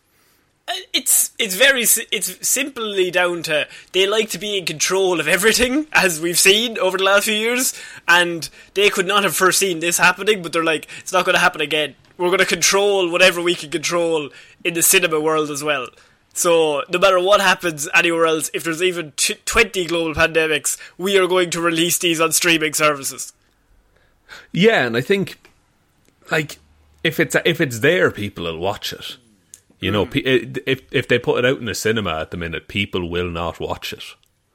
[0.68, 5.28] Uh, It's it's very it's simply down to they like to be in control of
[5.28, 9.80] everything, as we've seen over the last few years, and they could not have foreseen
[9.80, 10.42] this happening.
[10.42, 11.94] But they're like, it's not going to happen again.
[12.18, 14.32] We're going to control whatever we can control
[14.64, 15.88] in the cinema world as well.
[16.38, 21.18] So no matter what happens anywhere else, if there's even t- twenty global pandemics, we
[21.18, 23.34] are going to release these on streaming services.
[24.52, 25.40] Yeah, and I think
[26.30, 26.60] like
[27.04, 29.18] if it's if it's there, people will watch it.
[29.80, 30.12] You know, mm.
[30.12, 33.30] pe- if if they put it out in the cinema at the minute, people will
[33.30, 34.04] not watch it.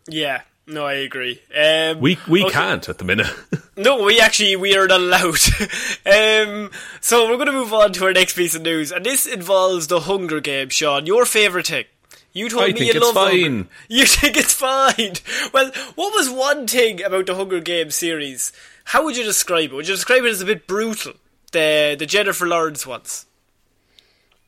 [0.06, 1.40] Yeah, no, I agree.
[1.56, 2.52] Um, We we okay.
[2.52, 3.26] can't at the minute.
[3.74, 5.38] No, we actually we are not allowed.
[6.06, 6.70] um,
[7.00, 9.86] so we're going to move on to our next piece of news, and this involves
[9.86, 10.74] the Hunger Games.
[10.74, 11.86] Shaun, your favorite thing.
[12.34, 13.40] You told I me think you it's love fine.
[13.42, 13.68] Hunger.
[13.88, 15.14] You think it's fine?
[15.54, 18.52] Well, what was one thing about the Hunger Games series?
[18.84, 19.74] How would you describe it?
[19.74, 21.14] Would you describe it as a bit brutal?
[21.52, 23.24] The the Jennifer Lawrence ones.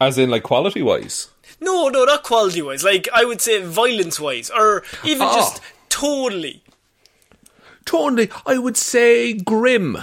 [0.01, 1.29] As in, like quality wise.
[1.63, 2.85] No, no, not quality wise.
[2.85, 5.35] Like I would say violence wise, or even Oh.
[5.35, 5.63] just
[5.95, 6.63] totally.
[7.85, 9.99] Totally, I would say grim.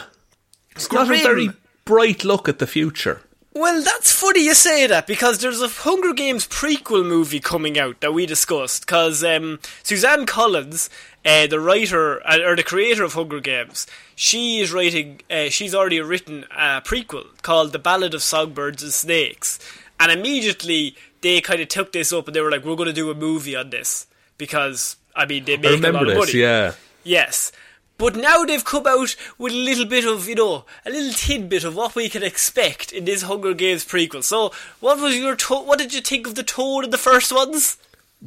[0.75, 1.49] It's not a very
[1.83, 3.21] bright look at the future.
[3.53, 7.99] Well, that's funny you say that because there's a Hunger Games prequel movie coming out
[7.99, 8.85] that we discussed.
[8.85, 10.89] Because um, Suzanne Collins,
[11.25, 15.19] uh, the writer uh, or the creator of Hunger Games, she is writing.
[15.29, 19.59] Uh, she's already written a prequel called "The Ballad of Songbirds and Snakes,"
[19.99, 22.93] and immediately they kind of took this up and they were like, "We're going to
[22.93, 26.17] do a movie on this," because I mean they make a lot remember of this,
[26.33, 26.39] money.
[26.39, 26.73] yeah.
[27.03, 27.51] Yes.
[27.97, 31.63] But now they've come out with a little bit of, you know, a little tidbit
[31.63, 34.23] of what we can expect in this Hunger Games prequel.
[34.23, 37.31] So, what was your to- what did you think of the tone in the first
[37.31, 37.77] ones?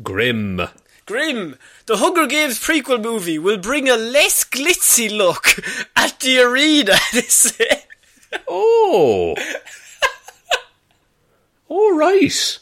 [0.00, 0.68] Grim.
[1.06, 1.56] Grim.
[1.86, 5.58] The Hunger Games prequel movie will bring a less glitzy look
[5.96, 6.96] at the arena.
[7.12, 7.82] They say.
[8.48, 9.34] Oh.
[11.68, 12.58] All right.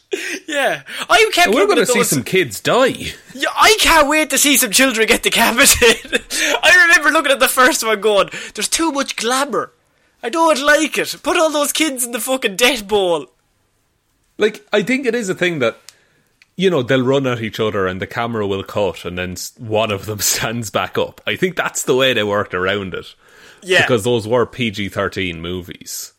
[0.47, 1.53] Yeah, I kept.
[1.53, 3.13] We're going to see those- some kids die.
[3.33, 6.23] Yeah, I can't wait to see some children get decapitated.
[6.63, 9.73] I remember looking at the first one going, there's too much glamour.
[10.21, 11.15] I don't like it.
[11.21, 13.27] Put all those kids in the fucking death bowl.
[14.37, 15.77] Like, I think it is a thing that,
[16.55, 19.91] you know, they'll run at each other and the camera will cut and then one
[19.91, 21.19] of them stands back up.
[21.27, 23.13] I think that's the way they worked around it.
[23.61, 23.81] Yeah.
[23.81, 26.12] Because those were PG 13 movies.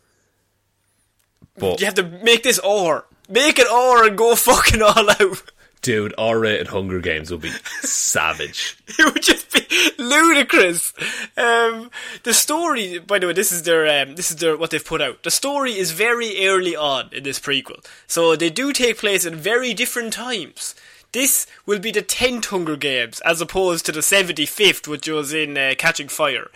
[1.57, 3.05] But, You have to make this R.
[3.29, 5.51] Make it R and go fucking all out.
[5.83, 7.51] dude, R rated Hunger Games would be
[7.83, 8.77] savage.
[8.99, 9.61] It would just be
[10.03, 10.93] ludicrous.
[11.37, 11.91] Um,
[12.23, 15.01] the story, by the way, this is their um, this is their what they've put
[15.01, 15.23] out.
[15.23, 19.35] The story is very early on in this prequel, so they do take place at
[19.35, 20.75] very different times.
[21.13, 25.33] This will be the tenth Hunger Games as opposed to the seventy fifth, which was
[25.33, 26.51] in uh, Catching Fire.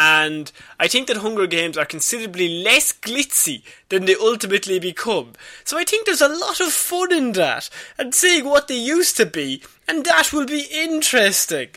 [0.00, 5.32] And I think that Hunger Games are considerably less glitzy than they ultimately become.
[5.64, 9.16] So I think there's a lot of fun in that, and seeing what they used
[9.16, 11.70] to be, and that will be interesting.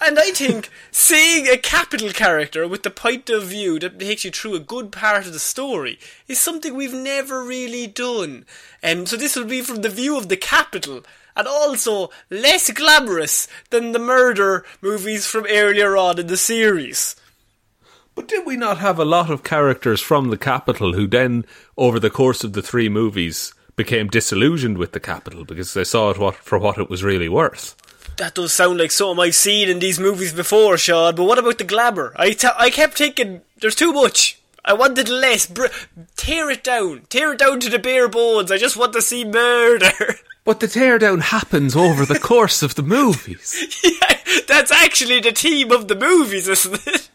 [0.00, 4.30] And I think seeing a capital character with the point of view that takes you
[4.30, 5.98] through a good part of the story
[6.28, 8.46] is something we've never really done.
[8.84, 11.02] Um, so this will be from the view of the capital,
[11.34, 17.16] and also less glamorous than the murder movies from earlier on in the series.
[18.16, 21.44] But did we not have a lot of characters from the capital who then,
[21.76, 26.10] over the course of the three movies, became disillusioned with the capital because they saw
[26.10, 27.76] it what, for what it was really worth?
[28.16, 31.14] That does sound like something I've seen in these movies before, Shaun.
[31.14, 32.14] But what about the glamour?
[32.16, 34.40] I t- I kept thinking there's too much.
[34.64, 35.46] I wanted less.
[35.46, 35.66] Br-
[36.16, 37.02] tear it down.
[37.10, 38.50] Tear it down to the bare bones.
[38.50, 39.90] I just want to see murder.
[40.46, 43.82] But the teardown happens over the course of the movies.
[43.82, 47.10] yeah, that's actually the theme of the movies, isn't it?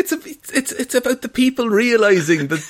[0.00, 0.18] It's a,
[0.56, 2.60] it's, it's about the people realizing that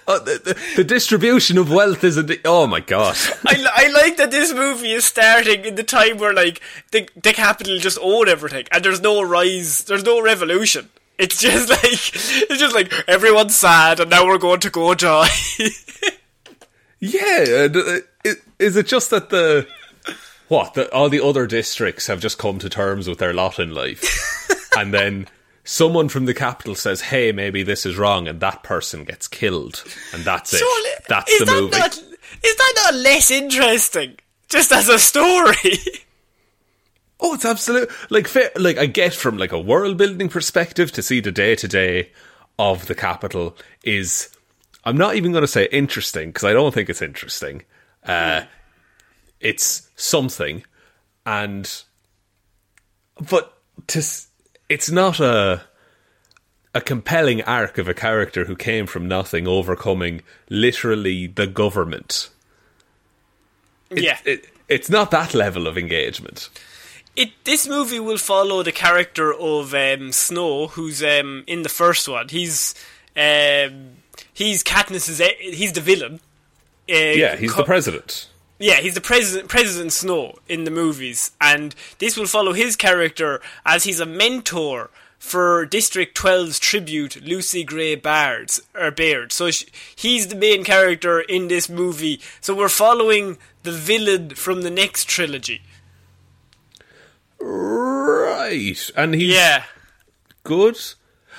[0.08, 2.32] uh, the, the, the distribution of wealth isn't.
[2.46, 3.14] Oh my god!
[3.46, 7.34] I, I like that this movie is starting in the time where like the the
[7.34, 10.88] capital just own everything and there's no rise, there's no revolution.
[11.18, 11.92] It's just like
[12.50, 15.28] it's just like everyone's sad and now we're going to go die.
[17.00, 17.98] Yeah, and, uh,
[18.58, 19.68] is it just that the
[20.48, 23.74] what that all the other districts have just come to terms with their lot in
[23.74, 25.26] life, and then
[25.64, 29.84] someone from the capital says, "Hey, maybe this is wrong," and that person gets killed,
[30.12, 30.58] and that's it.
[30.58, 31.78] Surely- That's is the that movie.
[31.78, 31.96] Not,
[32.44, 34.18] is that not less interesting?
[34.48, 35.78] Just as a story.
[37.24, 41.02] Oh, it's absolute like fair, like I get from like a world building perspective to
[41.02, 42.10] see the day to day
[42.58, 44.28] of the capital is
[44.84, 47.62] I'm not even going to say interesting because I don't think it's interesting.
[48.04, 48.42] Uh,
[49.38, 50.64] it's something,
[51.24, 51.70] and
[53.30, 54.02] but to
[54.72, 55.62] it's not a
[56.74, 62.30] a compelling arc of a character who came from nothing, overcoming literally the government.
[63.90, 64.18] It- yeah.
[64.24, 66.48] it, it's not that level of engagement.
[67.14, 72.08] It this movie will follow the character of um, Snow, who's um, in the first
[72.08, 72.28] one.
[72.30, 72.74] He's
[73.14, 73.96] um,
[74.32, 76.20] he's Katniss's he's the villain.
[76.88, 78.28] Uh, Yeah, he's co- the president.
[78.62, 83.40] Yeah, he's the president, President Snow in the movies, and this will follow his character
[83.66, 89.32] as he's a mentor for District 12's tribute, Lucy Gray Bairds or Baird.
[89.32, 89.64] So sh-
[89.96, 92.20] he's the main character in this movie.
[92.40, 95.62] So we're following the villain from the next trilogy.
[97.40, 99.64] Right, and he's Yeah,
[100.44, 100.78] good.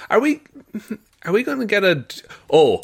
[0.09, 0.41] Are we?
[1.26, 2.03] Are we going to get a?
[2.49, 2.82] Oh,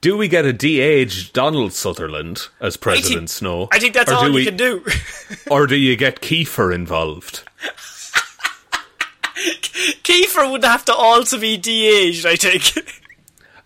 [0.00, 3.68] do we get a de-aged Donald Sutherland as I President think, Snow?
[3.72, 4.84] I think that's all do you we- can do.
[5.50, 7.42] or do you get Kiefer involved?
[10.02, 12.92] Kiefer would have to also be de-aged, I think.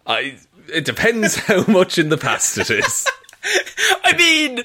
[0.07, 0.37] I.
[0.73, 3.07] It depends how much in the past it is.
[4.05, 4.63] I mean,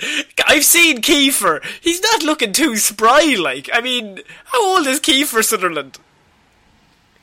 [0.48, 1.64] I've seen Kiefer.
[1.82, 3.70] He's not looking too spry, like.
[3.74, 5.98] I mean, how old is Kiefer Sutherland?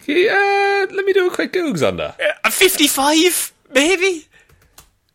[0.06, 2.20] Yeah, let me do a quick googs on that.
[2.44, 4.26] Uh, 55, maybe?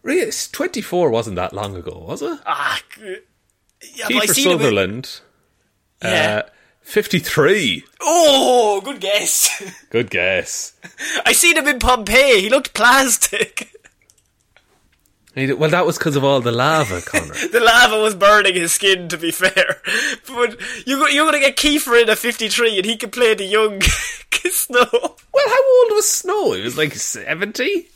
[0.02, 2.40] Really, 24 wasn't that long ago, was it?
[2.46, 2.80] Ah,
[3.96, 5.22] yeah, Kiefer seen him in- Sutherland,
[6.02, 6.42] Yeah.
[6.46, 6.50] uh,
[6.84, 7.84] 53.
[8.02, 9.62] Oh, good guess.
[9.90, 10.74] Good guess.
[11.26, 12.42] I seen him in Pompeii.
[12.42, 13.72] He looked plastic.
[15.36, 17.34] He- Well, that was because of all the lava, Connor.
[17.52, 19.82] The lava was burning his skin, to be fair.
[20.28, 23.46] But you, you're going to get Kiefer in at 53 and he can play the
[23.46, 23.82] young
[24.52, 24.88] Snow.
[24.92, 26.54] well, how old was Snow?
[26.54, 27.88] He was like 70?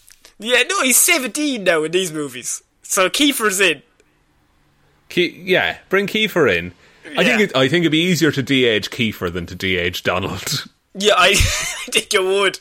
[0.43, 2.61] Yeah, no, he's 17 now in these movies.
[2.81, 3.81] So Kiefer's in.
[5.09, 6.73] Ke- yeah, bring Kiefer in.
[7.17, 10.65] I think it, I think it'd be easier to de-age Kiefer than to de-age Donald.
[10.95, 11.29] Yeah, I,
[11.87, 12.59] I think you would.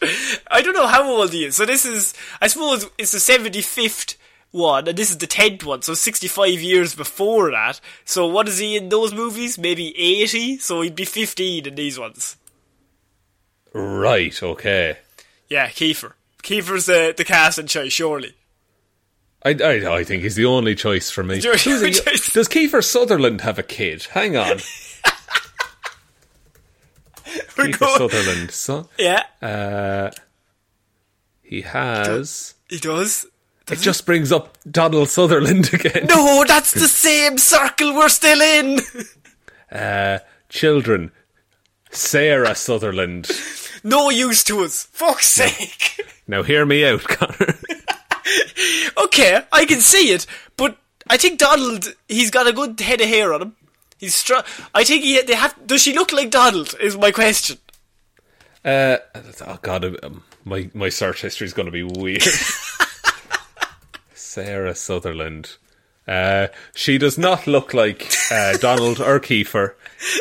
[0.51, 1.57] I don't know how old he is.
[1.57, 4.17] So this is, I suppose, it's the 75th
[4.53, 7.79] one, and this is the 10th one, so 65 years before that.
[8.07, 9.59] So what is he in those movies?
[9.59, 10.57] Maybe 80?
[10.61, 12.37] So he'd be 15 in these ones.
[13.75, 14.97] right, okay.
[15.51, 16.15] Yeah, Kiefer.
[16.43, 18.35] Kiefer's the, the casting choice, surely.
[19.45, 21.39] I, I, I think he's the only choice for me.
[21.41, 22.33] Your- Who's your the- choice.
[22.33, 24.05] does Kiefer Sutherland have a kid?
[24.13, 24.59] Hang on.
[27.25, 28.87] Kiefer going- Sutherland, son.
[28.99, 30.11] Yeah, Uh,
[31.43, 32.55] he has.
[32.69, 33.27] he does.
[33.71, 36.07] It just brings up Donald Sutherland again.
[36.09, 38.81] No, that's the same circle we're still in.
[39.71, 40.19] Uh,
[40.49, 41.11] children.
[41.91, 43.31] Sarah Sutherland.
[43.85, 44.85] No use to us.
[44.93, 46.01] Fuck's sake.
[46.29, 47.59] Now hear me out, Connor.
[48.97, 50.25] Okay, I can see it,
[50.57, 50.79] but
[51.09, 53.57] I think Donald, he's got a good head of hair on him.
[53.99, 54.45] He's strong.
[54.75, 55.55] I think he, they have.
[55.67, 56.75] Does she look like Donald?
[56.81, 57.59] Is my question.
[58.65, 58.99] Uh,
[59.47, 62.23] oh god, um, my my search history is going to be weird.
[64.15, 65.57] Sarah Sutherland.
[66.07, 69.75] Uh, she does not look like uh, Donald or Kiefer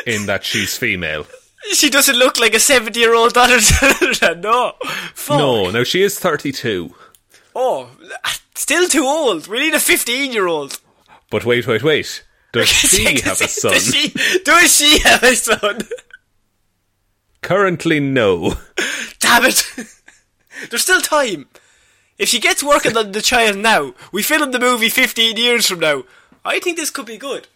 [0.06, 1.26] in that she's female.
[1.74, 3.56] She doesn't look like a seventy-year-old daughter.
[4.36, 4.72] no,
[5.14, 5.38] fuck.
[5.38, 6.94] No, now she is thirty-two.
[7.54, 7.90] Oh,
[8.54, 9.46] still too old.
[9.46, 10.80] We need a fifteen-year-old.
[11.30, 12.24] But wait, wait, wait.
[12.52, 13.72] Does she have a son?
[13.72, 14.08] Does she,
[14.44, 15.80] does she have a son?
[17.40, 18.54] Currently, no.
[19.18, 19.66] Damn it!
[20.68, 21.46] There's still time.
[22.18, 25.80] If she gets working on the child now, we film the movie 15 years from
[25.80, 26.04] now.
[26.44, 27.48] I think this could be good.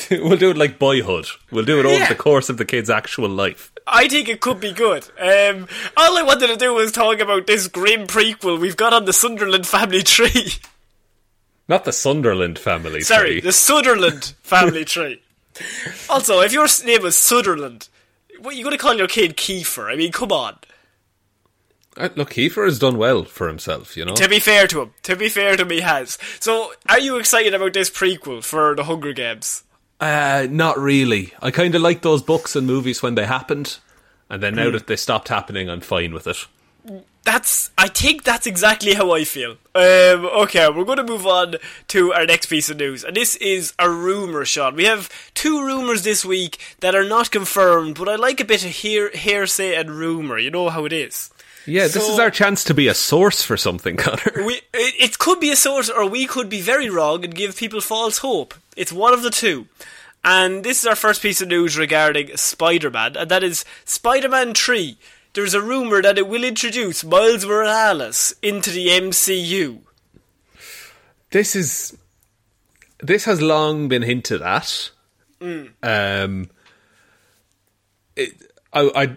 [0.10, 1.26] we'll do it like Boyhood.
[1.50, 2.08] We'll do it over Yeah.
[2.08, 3.72] the course of the kid's actual life.
[3.86, 5.04] I think it could be good.
[5.20, 5.66] Um,
[5.96, 9.12] all I wanted to do was talk about this grim prequel we've got on the
[9.12, 10.52] Sunderland family tree.
[11.68, 13.00] Not the Sunderland family.
[13.02, 13.40] Sorry, tree.
[13.40, 15.22] the Sutherland family tree.
[16.08, 17.88] Also, if your name was Sutherland,
[18.40, 19.92] what you going to call your kid Kiefer?
[19.92, 20.56] I mean, come on.
[21.94, 24.14] Uh, look, Kiefer has done well for himself, you know.
[24.14, 26.16] To be fair to him, to be fair to him, he has.
[26.40, 29.62] So, are you excited about this prequel for the Hunger Games?
[30.02, 31.32] Uh, not really.
[31.40, 33.78] I kind of like those books and movies when they happened,
[34.28, 36.44] and then now that they stopped happening, I'm fine with it.
[37.22, 37.70] That's.
[37.78, 39.52] I think that's exactly how I feel.
[39.76, 41.54] Um, okay, we're going to move on
[41.88, 44.74] to our next piece of news, and this is a rumor, Shaun.
[44.74, 48.64] We have two rumors this week that are not confirmed, but I like a bit
[48.64, 50.36] of hear, hearsay and rumor.
[50.36, 51.30] You know how it is.
[51.66, 54.44] Yeah, this is our chance to be a source for something, Connor.
[54.44, 57.56] We, it, it could be a source, or we could be very wrong and give
[57.56, 58.54] people false hope.
[58.76, 59.66] It's one of the two.
[60.24, 64.28] And this is our first piece of news regarding Spider Man, and that is Spider
[64.28, 64.96] Man 3.
[65.34, 69.78] There's a rumour that it will introduce Miles Morales into the MCU.
[71.30, 71.96] This is
[73.00, 74.90] this has long been hinted at.
[75.40, 76.50] Um,
[78.14, 78.34] it,
[78.72, 79.16] I, I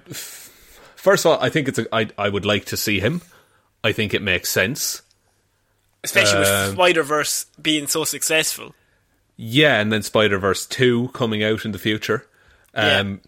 [1.05, 3.21] first of all, I think it's a, I, I would like to see him.
[3.83, 5.03] I think it makes sense.
[6.03, 8.73] Especially with Um, Spider Verse being so successful.
[9.37, 12.27] Yeah, and then Spider Verse two coming out in the future.
[12.73, 13.21] Um,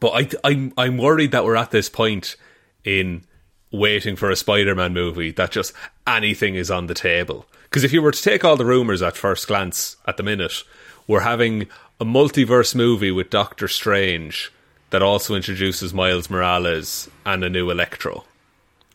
[0.00, 2.36] But I, I'm I'm worried that we're at this point
[2.84, 3.24] in
[3.70, 5.72] waiting for a Spider-Man movie that just
[6.06, 7.46] anything is on the table.
[7.64, 10.64] Because if you were to take all the rumors at first glance at the minute,
[11.06, 11.68] we're having
[12.00, 14.50] a multiverse movie with Doctor Strange
[14.90, 18.24] that also introduces Miles Morales and a new Electro.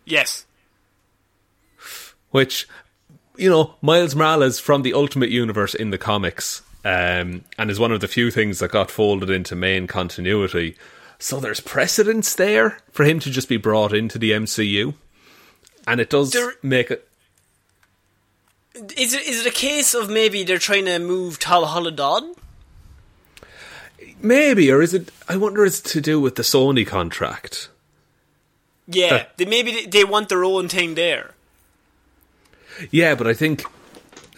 [0.05, 0.45] Yes.
[2.31, 2.67] which
[3.37, 7.91] you know Miles Morales from the Ultimate Universe in the comics, um, and is one
[7.91, 10.75] of the few things that got folded into main continuity.
[11.19, 14.93] So there's precedence there for him to just be brought into the MCU,
[15.87, 17.07] and it does There- make it.
[18.97, 22.33] Is it, is it a case of maybe they're trying to move Tom Holland on?
[24.23, 25.11] Maybe, or is it?
[25.29, 25.63] I wonder.
[25.65, 27.69] Is it to do with the Sony contract?
[28.87, 31.35] Yeah, That- they, maybe they, they want their own thing there.
[32.89, 33.63] Yeah, but I think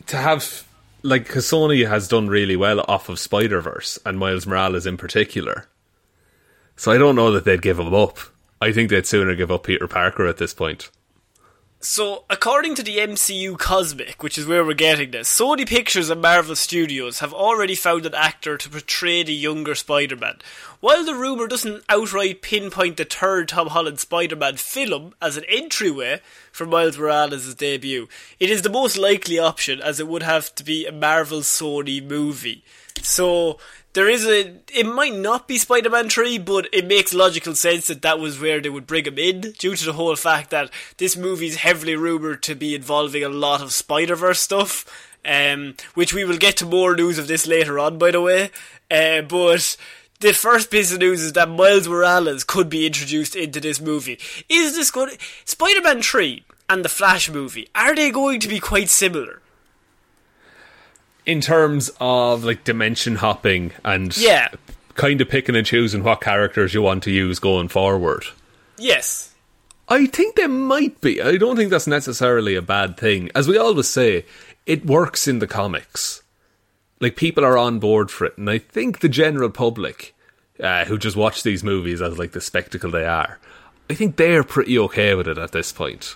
[0.08, 0.66] to have
[1.04, 4.98] like 'cause Sony has done really well off of Spider Verse and Miles Morales in
[4.98, 5.68] particular.
[6.76, 8.18] So I don't know that they'd give him up.
[8.62, 10.90] I think they'd sooner give up Peter Parker at this point.
[11.88, 16.20] So, according to the MCU Cosmic, which is where we're getting this, Sony Pictures and
[16.20, 20.40] Marvel Studios have already found an actor to portray the younger Spider Man.
[20.80, 25.44] While the rumour doesn't outright pinpoint the third Tom Holland Spider Man film as an
[25.48, 26.22] entryway
[26.52, 28.08] for Miles Morales' debut,
[28.40, 32.04] it is the most likely option as it would have to be a Marvel Sony
[32.04, 32.64] movie.
[33.04, 33.60] So,
[33.96, 38.04] there is a it might not be Spider-Man 3 but it makes logical sense that
[38.04, 41.18] that was where they would bring him in due to the whole fact that this
[41.18, 44.86] movie is heavily rumored to be involving a lot of Spider-Verse stuff
[45.26, 48.52] um, which we will get to more news of this later on by the way.
[48.92, 49.76] Uh, but
[50.20, 54.20] the first piece of news is that Miles Morales could be introduced into this movie.
[54.48, 58.90] Is this going Spider-Man 3 and the Flash movie are they going to be quite
[58.90, 59.42] similar
[61.26, 64.50] in terms of like dimension hopping and yeah
[64.96, 68.26] kind of picking and choosing what characters you want to use going forward.
[68.78, 69.34] Yes.
[69.88, 71.22] I think there might be.
[71.22, 73.30] I don't think that's necessarily a bad thing.
[73.36, 74.26] As we always say,
[74.66, 76.24] it works in the comics.
[77.00, 80.16] Like people are on board for it, and I think the general public
[80.60, 83.38] uh, who just watch these movies as like the spectacle they are,
[83.90, 86.16] I think they're pretty okay with it at this point.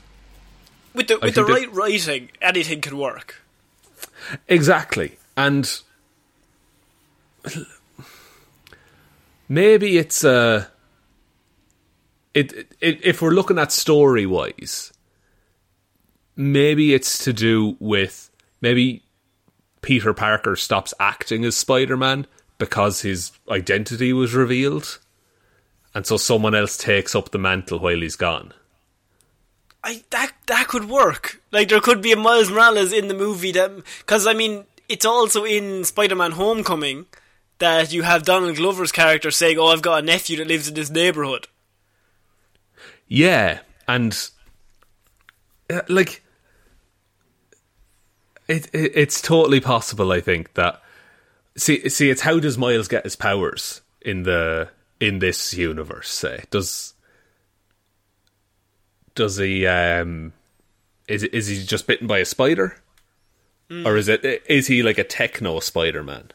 [0.95, 3.35] With the with the right writing, anything can work.
[4.47, 5.17] Exactly.
[5.37, 5.69] And
[9.47, 10.65] maybe it's uh
[12.33, 14.93] it, it if we're looking at story wise
[16.35, 18.29] maybe it's to do with
[18.61, 19.03] maybe
[19.81, 24.99] Peter Parker stops acting as Spider-Man because his identity was revealed
[25.95, 28.53] and so someone else takes up the mantle while he's gone
[29.83, 31.41] I that that could work.
[31.51, 35.05] Like there could be a Miles Morales in the movie that because I mean it's
[35.05, 37.05] also in Spider-Man: Homecoming
[37.59, 40.73] that you have Donald Glover's character saying, "Oh, I've got a nephew that lives in
[40.73, 41.47] this neighborhood."
[43.07, 44.29] Yeah, and
[45.69, 46.23] uh, like
[48.47, 50.11] it, it it's totally possible.
[50.11, 50.81] I think that
[51.55, 54.69] see see it's how does Miles get his powers in the
[54.99, 56.09] in this universe?
[56.09, 56.93] Say does
[59.19, 60.31] does he um
[61.09, 62.77] is is he just bitten by a spider?
[63.69, 63.85] Mm.
[63.85, 66.31] Or is it is he like a techno Spider Man?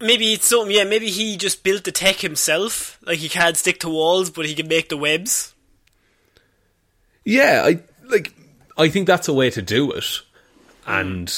[0.00, 0.74] Maybe it's something.
[0.74, 2.98] Yeah, maybe he just built the tech himself.
[3.02, 5.54] Like he can't stick to walls, but he can make the webs.
[7.24, 8.32] Yeah, I like.
[8.78, 10.22] I think that's a way to do it,
[10.86, 11.30] and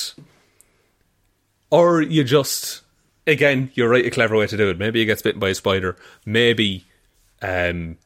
[1.70, 2.82] or you just
[3.26, 4.06] again, you're right.
[4.06, 4.78] A clever way to do it.
[4.78, 5.96] Maybe he gets bitten by a spider.
[6.24, 6.86] Maybe
[7.42, 7.96] um,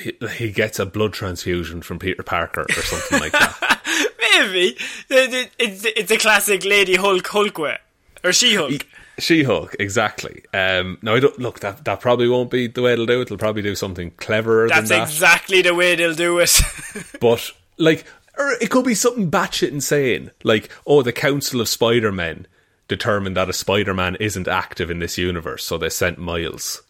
[0.00, 3.80] he, he gets a blood transfusion from Peter Parker or something like that.
[4.40, 4.76] Maybe
[5.08, 7.78] it's it's a classic Lady Hulk Hulk way
[8.24, 8.86] or She Hulk.
[9.18, 10.44] She Hulk, exactly.
[10.54, 11.60] Um, no, I don't look.
[11.60, 13.28] That that probably won't be the way they'll do it.
[13.28, 14.68] They'll probably do something cleverer.
[14.68, 15.08] That's than that.
[15.08, 16.58] exactly the way they'll do it.
[17.20, 18.04] but like,
[18.38, 22.46] or it could be something batshit insane, like oh, the Council of Spider Men
[22.88, 26.82] determined that a Spider Man isn't active in this universe, so they sent Miles.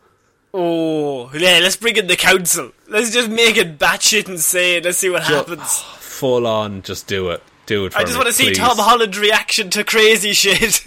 [0.53, 2.73] Oh, yeah, let's bring in the council.
[2.89, 4.83] Let's just make it batshit insane.
[4.83, 5.81] Let's see what just, happens.
[6.01, 7.43] Full on, just do it.
[7.67, 10.85] Do it I just want to see Tom Holland's reaction to crazy shit.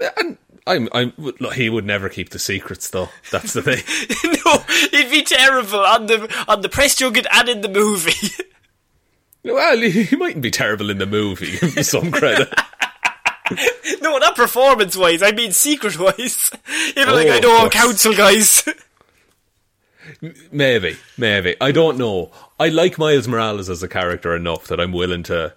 [0.16, 3.10] and I'm, I'm, look, he would never keep the secrets, though.
[3.30, 3.82] That's the thing.
[4.46, 4.58] no,
[4.90, 8.30] he'd be terrible on the on the press junket and in the movie.
[9.44, 11.58] well, he mightn't be terrible in the movie.
[11.58, 12.48] Give me some credit.
[14.00, 15.22] No, not performance wise.
[15.22, 16.50] I mean secret wise.
[16.96, 18.66] Even oh, like I know council guys.
[20.52, 21.56] maybe, maybe.
[21.60, 22.30] I don't know.
[22.58, 25.54] I like Miles Morales as a character enough that I'm willing to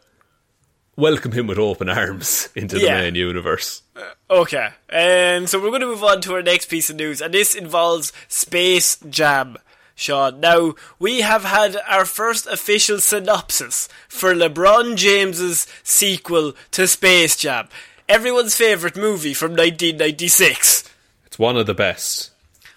[0.97, 2.95] welcome him with open arms into yeah.
[2.95, 3.83] the main universe.
[3.95, 7.21] Uh, okay, um, so we're going to move on to our next piece of news,
[7.21, 9.57] and this involves Space Jam.
[9.97, 10.39] Shaun.
[10.39, 17.67] Now, we have had our first official synopsis for LeBron James's sequel to Space Jam.
[18.07, 20.87] Everyone's favourite movie from 1996.
[21.25, 22.29] It's one of the best.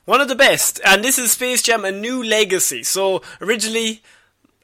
[0.06, 0.80] One of the best.
[0.82, 2.82] And this is Space Jam A New Legacy.
[2.84, 4.02] So, originally,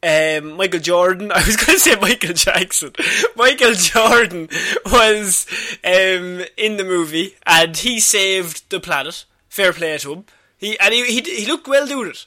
[0.02, 1.30] um, Michael Jordan.
[1.34, 2.92] I was going to say Michael Jackson.
[3.36, 4.48] Michael Jordan
[4.86, 5.46] was
[5.84, 9.26] um, in the movie, and he saved the planet.
[9.50, 10.24] Fair play to him.
[10.56, 12.26] He and he he, he looked well doing it.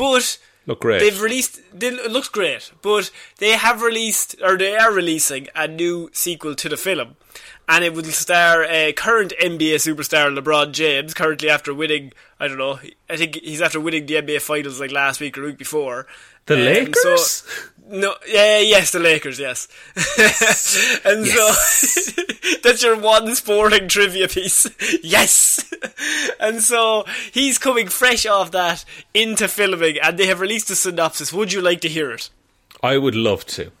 [0.00, 1.00] But look great.
[1.00, 1.60] They've released.
[1.78, 6.68] They, looks great, but they have released or they are releasing a new sequel to
[6.68, 7.16] the film.
[7.68, 12.58] and it will star uh, current NBA superstar LeBron James, currently after winning, I don't
[12.58, 16.06] know, I think he's after winning the NBA Finals like last week or week before.
[16.46, 17.28] The Um, Lakers?
[17.28, 17.44] So,
[17.90, 19.66] no, yeah, yes, the Lakers, yes.
[21.04, 22.22] and so
[22.62, 24.68] that's your one sporting trivia piece.
[25.02, 25.72] yes.
[26.38, 31.32] and so he's coming fresh off that into filming, and they have released a synopsis.
[31.32, 32.30] Would you like to hear it?
[32.82, 33.72] I would love to.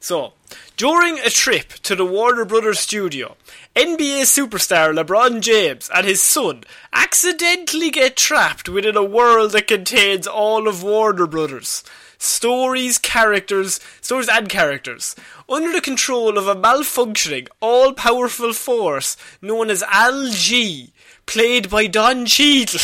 [0.00, 0.32] So,
[0.76, 3.36] during a trip to the Warner Brothers studio,
[3.76, 10.26] NBA superstar LeBron James and his son accidentally get trapped within a world that contains
[10.26, 11.84] all of Warner Brothers.
[12.22, 15.16] Stories, characters, stories and characters.
[15.48, 20.92] Under the control of a malfunctioning, all powerful force known as Al G,
[21.26, 22.78] played by Don Cheadle.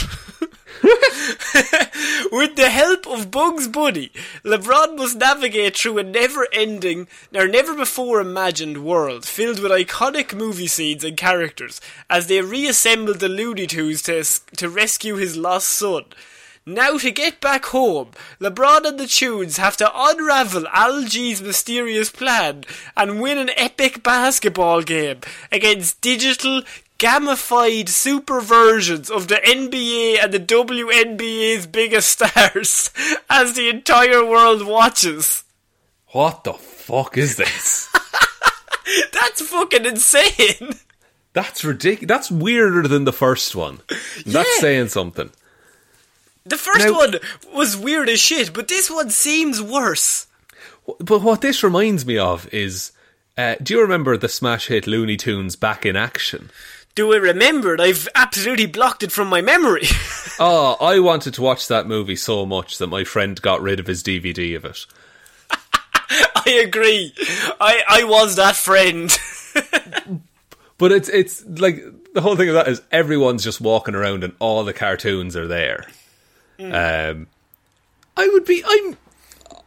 [2.32, 4.10] With the help of Bugs Bunny,
[4.44, 11.16] LeBron must navigate through a never-ending, or never-before-imagined world filled with iconic movie scenes and
[11.16, 11.80] characters
[12.10, 14.24] as they reassemble the Looney Tunes to,
[14.56, 16.06] to rescue his lost son.
[16.68, 18.10] Now to get back home,
[18.42, 22.64] LeBron and the Tunes have to unravel Al G's mysterious plan
[22.94, 26.60] and win an epic basketball game against digital,
[26.98, 32.90] gamified super versions of the NBA and the WNBA's biggest stars
[33.30, 35.44] as the entire world watches.
[36.08, 37.88] What the fuck is this?
[39.12, 40.74] That's fucking insane!
[41.32, 42.08] That's ridiculous.
[42.08, 43.80] That's weirder than the first one.
[44.26, 44.60] That's Yeah.
[44.60, 45.30] saying something.
[46.48, 47.14] The first Now- one
[47.52, 50.26] was weird as shit, but this one seems worse.
[50.98, 52.92] But what this reminds me of is
[53.36, 56.50] uh, do you remember the smash hit Looney Tunes back in action?
[56.94, 57.80] Do I remember it?
[57.80, 59.86] I've absolutely blocked it from my memory.
[60.40, 63.88] Oh, I wanted to watch that movie so much that my friend got rid of
[63.88, 64.86] his DVD of it.
[65.50, 67.12] I agree.
[67.60, 69.10] I, I was that friend.
[70.78, 71.82] But it's it's like
[72.14, 75.48] the whole thing of that is everyone's just walking around and all the cartoons are
[75.48, 75.86] there.
[76.60, 77.26] Um,
[78.16, 78.96] I would be I'm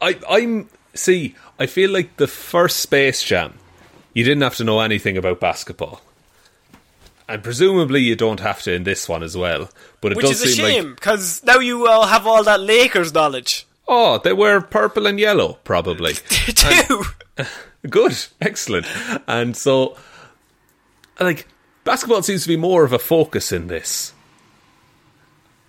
[0.01, 3.53] I I'm see I feel like the first Space Jam
[4.13, 6.01] you didn't have to know anything about basketball.
[7.29, 9.69] And presumably you don't have to in this one as well.
[10.01, 12.43] But it Which does is a seem shame, like because now you all have all
[12.43, 13.65] that Lakers knowledge.
[13.87, 16.13] oh, they wear purple and yellow probably.
[16.55, 17.03] Too.
[17.89, 18.85] Good, excellent.
[19.27, 19.97] And so,
[21.19, 21.47] like,
[21.83, 24.13] basketball seems to be more of a focus in this.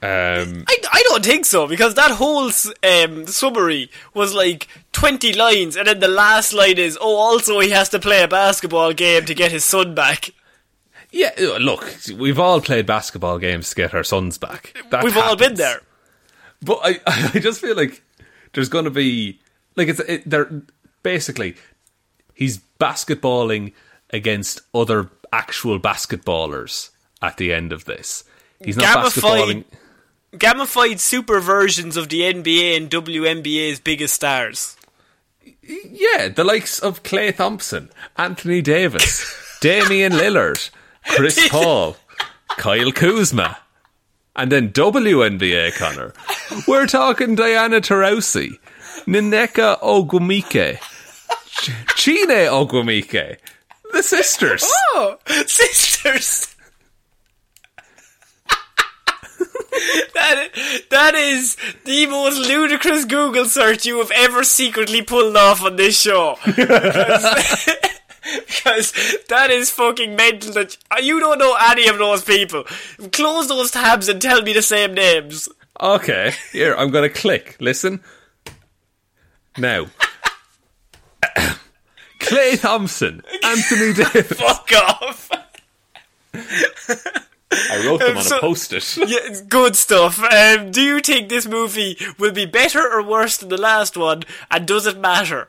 [0.03, 2.51] Um, I, I don't think so, because that whole
[2.83, 7.71] um, summary was like 20 lines, and then the last line is, oh, also he
[7.71, 10.31] has to play a basketball game to get his son back.
[11.13, 11.89] yeah, uh, look,
[12.19, 14.77] we've all played basketball games to get our sons back.
[14.91, 15.83] That We've all been there.
[16.61, 17.01] But I,
[17.35, 18.03] I just feel like
[18.55, 19.41] there's going to be
[19.77, 20.63] like it's it, they're
[21.03, 21.57] basically
[22.35, 23.73] he's basketballing
[24.11, 26.91] against other actual basketballers
[27.21, 28.25] at the end of this.
[28.65, 29.65] He's not basketballing.
[30.35, 34.77] Gamified super versions of the NBA and WNBA's biggest stars.
[35.63, 40.71] Yeah, the likes of Klay Thompson, Anthony Davis, Damian Lillard,
[41.05, 41.97] Chris Paul,
[42.49, 43.59] Kyle Kuzma,
[44.35, 46.15] and then WNBA Connor.
[46.67, 48.59] We're talking Diana Taurasi,
[49.07, 50.79] Nneka Ogwumike,
[51.47, 53.37] Ch- Chiney Ogwumike,
[53.93, 54.65] the sisters.
[54.95, 56.52] Oh, sisters!
[60.15, 60.49] that,
[60.91, 66.01] that is the most ludicrous Google search you have ever secretly pulled off on this
[66.01, 66.37] show.
[68.47, 68.93] Because
[69.29, 72.63] that is fucking mental that you don't know any of those people.
[73.11, 75.49] Close those tabs and tell me the same names.
[75.81, 77.57] Okay, here, I'm to click.
[77.59, 78.01] Listen.
[79.59, 79.87] Now.
[82.21, 84.39] Klay Thompson, Anthony Davis.
[84.39, 85.29] Fuck off.
[87.71, 88.97] I wrote them on So- a post-it.
[89.09, 90.19] Yeah, good stuff.
[90.23, 94.23] Um, do you think this movie will be better or worse than the last one?
[94.51, 95.49] And does it matter?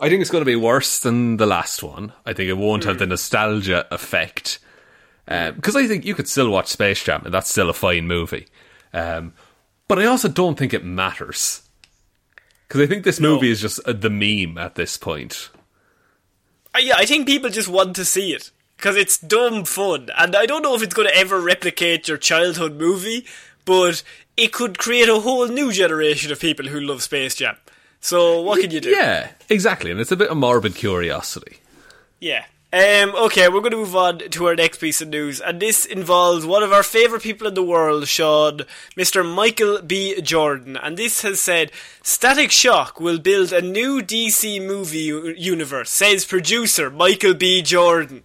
[0.00, 2.12] I think it's going to be worse than the last one.
[2.26, 4.58] I think it won't have the nostalgia effect.
[5.26, 8.48] Because I think you could still watch Space Jam, and that's still a fine movie.
[8.92, 9.32] Um,
[9.88, 11.62] but I also don't think it matters.
[12.66, 15.50] Because I think this movie is just uh, the meme at this point.
[16.74, 18.50] Uh, yeah, I think people just want to see it
[18.82, 22.18] because it's dumb fun, and I don't know if it's going to ever replicate your
[22.18, 23.24] childhood movie,
[23.64, 24.02] but
[24.36, 27.56] it could create a whole new generation of people who love Space Jam.
[28.00, 28.90] So what can you do?
[28.90, 29.92] Yeah, exactly.
[29.92, 31.58] And it's a bit of morbid curiosity.
[32.18, 32.44] Yeah.
[32.72, 35.86] Um, okay, we're going to move on to our next piece of news, and this
[35.86, 38.62] involves one of our favourite people in the world, Shaun,
[38.96, 39.24] Mr.
[39.24, 40.20] Michael B.
[40.22, 40.76] Jordan.
[40.76, 41.70] And this has said
[42.02, 47.62] Static Shock will build a new DC movie u- universe, says producer Michael B.
[47.62, 48.24] Jordan.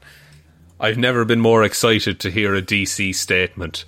[0.80, 3.84] I've never been more excited to hear a DC statement.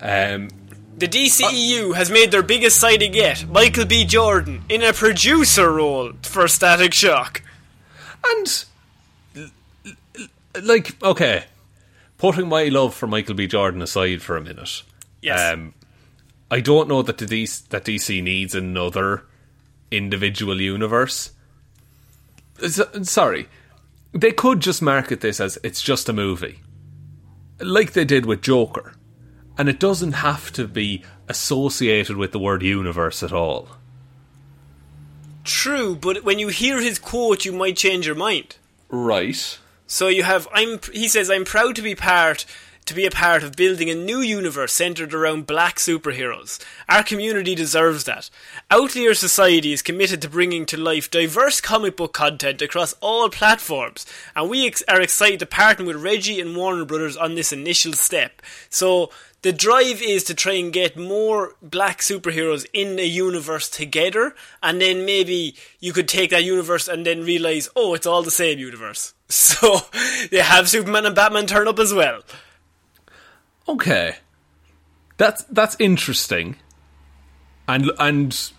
[0.00, 0.48] Um,
[0.96, 4.04] The DCEU has made their biggest signing yet, Michael B.
[4.04, 7.42] Jordan, in a producer role for Static Shock.
[8.24, 8.64] and
[10.62, 11.44] like, okay,
[12.18, 13.46] putting my love for Michael B.
[13.46, 14.82] Jordan aside for a minute.
[15.22, 15.52] Yes.
[15.52, 15.74] Um,
[16.50, 19.24] I don't know that the DC, that DC needs another
[19.90, 21.30] individual universe.
[22.62, 23.48] S- sorry,
[24.12, 26.60] they could just market this as it's just a movie,
[27.60, 28.94] like they did with Joker,
[29.56, 33.68] and it doesn't have to be associated with the word universe at all.
[35.44, 38.56] True, but when you hear his quote, you might change your mind.
[38.88, 39.58] Right.
[39.86, 42.46] So you have I'm he says I'm proud to be part
[42.86, 46.58] to be a part of building a new universe centered around black superheroes.
[46.88, 48.30] Our community deserves that.
[48.70, 54.06] Outlier Society is committed to bringing to life diverse comic book content across all platforms,
[54.34, 57.92] and we ex- are excited to partner with Reggie and Warner Brothers on this initial
[57.92, 58.42] step.
[58.68, 59.10] So
[59.42, 64.82] the drive is to try and get more black superheroes in a universe together, and
[64.82, 68.58] then maybe you could take that universe and then realize, oh, it's all the same
[68.58, 69.14] universe.
[69.30, 69.78] So
[70.30, 72.22] they have Superman and Batman turn up as well.
[73.70, 74.16] Okay.
[75.16, 76.56] That's that's interesting.
[77.68, 78.50] And and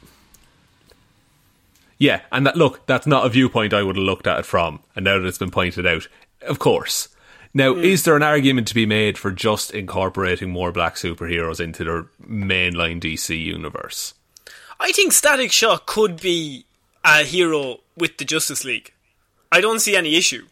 [1.98, 4.80] yeah, and that look, that's not a viewpoint I would have looked at it from.
[4.96, 6.08] And now that it's been pointed out,
[6.42, 7.10] of course.
[7.54, 7.82] Now, hmm.
[7.82, 12.04] is there an argument to be made for just incorporating more black superheroes into their
[12.26, 14.14] mainline DC universe?
[14.80, 16.66] I think Static Shock could be
[17.04, 18.94] a hero with the Justice League.
[19.52, 20.48] I don't see any issue.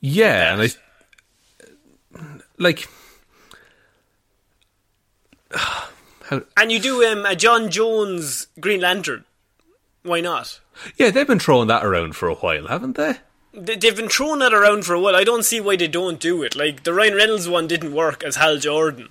[0.00, 0.68] Yeah, and I
[2.60, 2.86] like
[5.50, 9.24] how, And you do um, a John Jones Green Lantern.
[10.02, 10.60] Why not?
[10.96, 13.14] yeah, they've been throwing that around for a while, haven't they?
[13.52, 15.16] They- They've been throwing that around for a while.
[15.16, 16.54] I don't see why they don't do it.
[16.54, 19.08] Like the Ryan Reynolds one didn't work as Hal Jordan,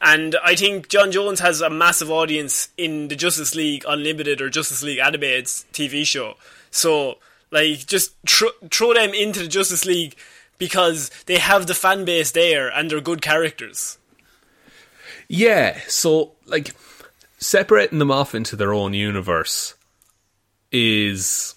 [0.00, 4.48] and I think John Jones has a massive audience in the Justice League Unlimited or
[4.50, 6.34] Justice League Animated TV show.
[6.70, 7.18] So
[7.50, 10.14] like, just tr- throw them into the Justice League
[10.62, 13.98] because they have the fan base there and they're good characters.
[15.26, 16.76] Yeah, so like
[17.36, 19.74] separating them off into their own universe
[20.70, 21.56] is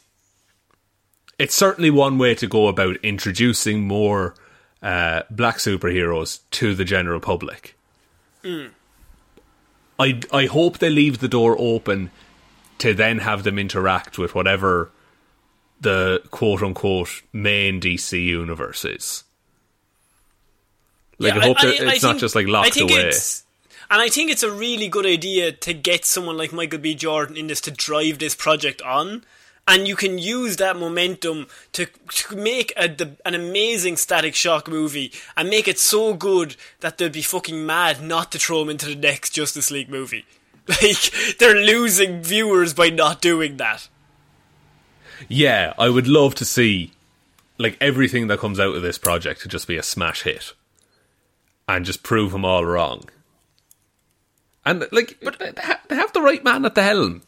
[1.38, 4.34] it's certainly one way to go about introducing more
[4.82, 7.78] uh, black superheroes to the general public.
[10.00, 12.10] I I hope they leave the door open
[12.80, 14.90] to then have them interact with whatever
[15.82, 19.24] the quote unquote main DC universe is.
[21.18, 23.00] Like Yeah, I hope that I it's not think- just like I locked think away.
[23.02, 23.44] it's-
[23.90, 26.96] and I think it's a really good idea to get someone like Michael B.
[26.96, 29.24] Jordan in this to drive this project on.
[29.68, 34.68] And you can use that momentum to, to make a, the, an amazing Static Shock
[34.68, 38.70] movie and make it so good that they'd be fucking mad not to throw him
[38.70, 40.26] into the next Justice League movie.
[40.68, 43.88] Like, they're losing viewers by not doing that.
[45.28, 46.92] Yeah, I would love to see
[47.58, 50.54] like everything that comes out of this project to just be a smash hit,
[51.68, 53.10] and just prove them all wrong.
[54.66, 57.22] And like, but uh, they have the right man at the helm.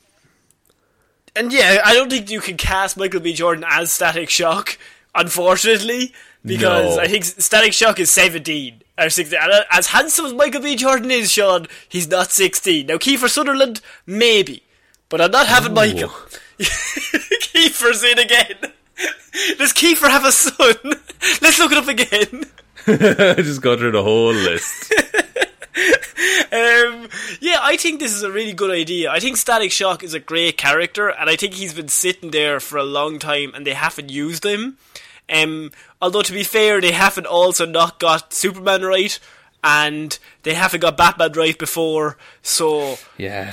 [1.35, 3.31] And yeah, I don't think you can cast Michael B.
[3.33, 4.79] Jordan as Static Shock,
[5.13, 6.11] unfortunately,
[6.43, 7.01] because No.
[7.03, 9.37] I think Static Shock is 17 or 16.
[9.39, 10.75] And uh, As handsome as Michael B.
[10.75, 12.87] Jordan is, Shaun, he's not 16.
[12.87, 14.63] Now, Kiefer Sutherland, maybe,
[15.09, 16.11] but I'm not having Michael.
[16.59, 18.71] Kiefer's in again.
[19.57, 20.75] Does Kiefer have a son?
[21.41, 22.45] Let's look it up again.
[22.87, 24.93] I just go through the whole list.
[26.51, 27.09] Um,
[27.41, 29.11] yeah, I think this is a really good idea.
[29.11, 32.59] I think Static Shock is a great character, and I think he's been sitting there
[32.59, 34.77] for a long time, and they haven't used him.
[35.29, 39.19] Um, although to be fair, they haven't also not got Superman right,
[39.63, 42.17] and they haven't got Batman right before.
[42.41, 43.51] So, Yeah,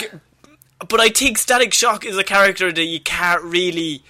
[0.79, 4.03] but I think Static Shock is a character that you can't really.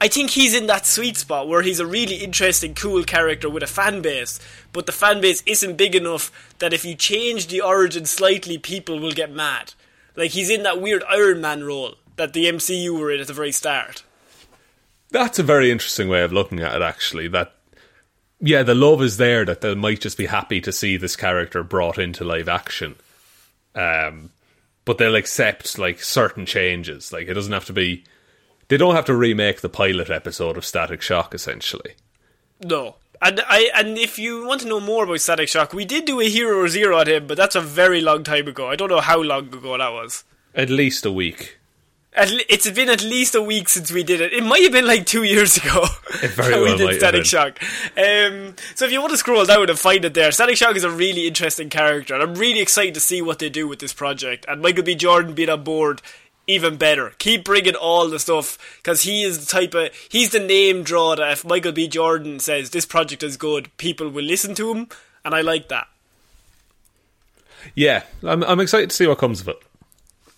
[0.00, 3.64] I think he's in that sweet spot where he's a really interesting, cool character with
[3.64, 4.38] a fan base,
[4.72, 9.00] but the fan base isn't big enough that if you change the origin slightly, people
[9.00, 9.74] will get mad.
[10.14, 13.32] Like he's in that weird Iron Man role that the MCU were in at the
[13.32, 14.04] very start.
[15.10, 16.82] that's a very interesting way of looking at it.
[16.82, 17.54] Actually, that
[18.40, 21.62] yeah, the love is there that they might just be happy to see this character
[21.62, 22.96] brought into live action.
[23.74, 24.30] Um,
[24.88, 27.12] but they'll accept like certain changes.
[27.12, 28.04] Like it doesn't have to be.
[28.68, 31.34] They don't have to remake the pilot episode of Static Shock.
[31.34, 31.92] Essentially,
[32.64, 32.96] No.
[33.20, 36.20] And I and if you want to know more about Static Shock, we did do
[36.20, 38.70] a Hero Zero on him, but that's a very long time ago.
[38.70, 40.24] I don't know how long ago that was.
[40.54, 41.57] At least a week.
[42.18, 44.32] At le- it's been at least a week since we did it.
[44.32, 45.84] It might have been like two years ago
[46.22, 47.24] It very that well we did Static.
[47.24, 47.62] Shock.
[47.96, 50.82] Um, so if you want to scroll down and find it there, Static Shock is
[50.82, 53.92] a really interesting character, and I'm really excited to see what they do with this
[53.92, 54.44] project.
[54.48, 54.96] And Michael B.
[54.96, 56.02] Jordan being on board,
[56.48, 57.12] even better.
[57.18, 61.14] Keep bringing all the stuff because he is the type of he's the name draw
[61.14, 61.86] that if Michael B.
[61.86, 64.88] Jordan says this project is good, people will listen to him,
[65.24, 65.86] and I like that.
[67.74, 69.62] Yeah, I'm, I'm excited to see what comes of it.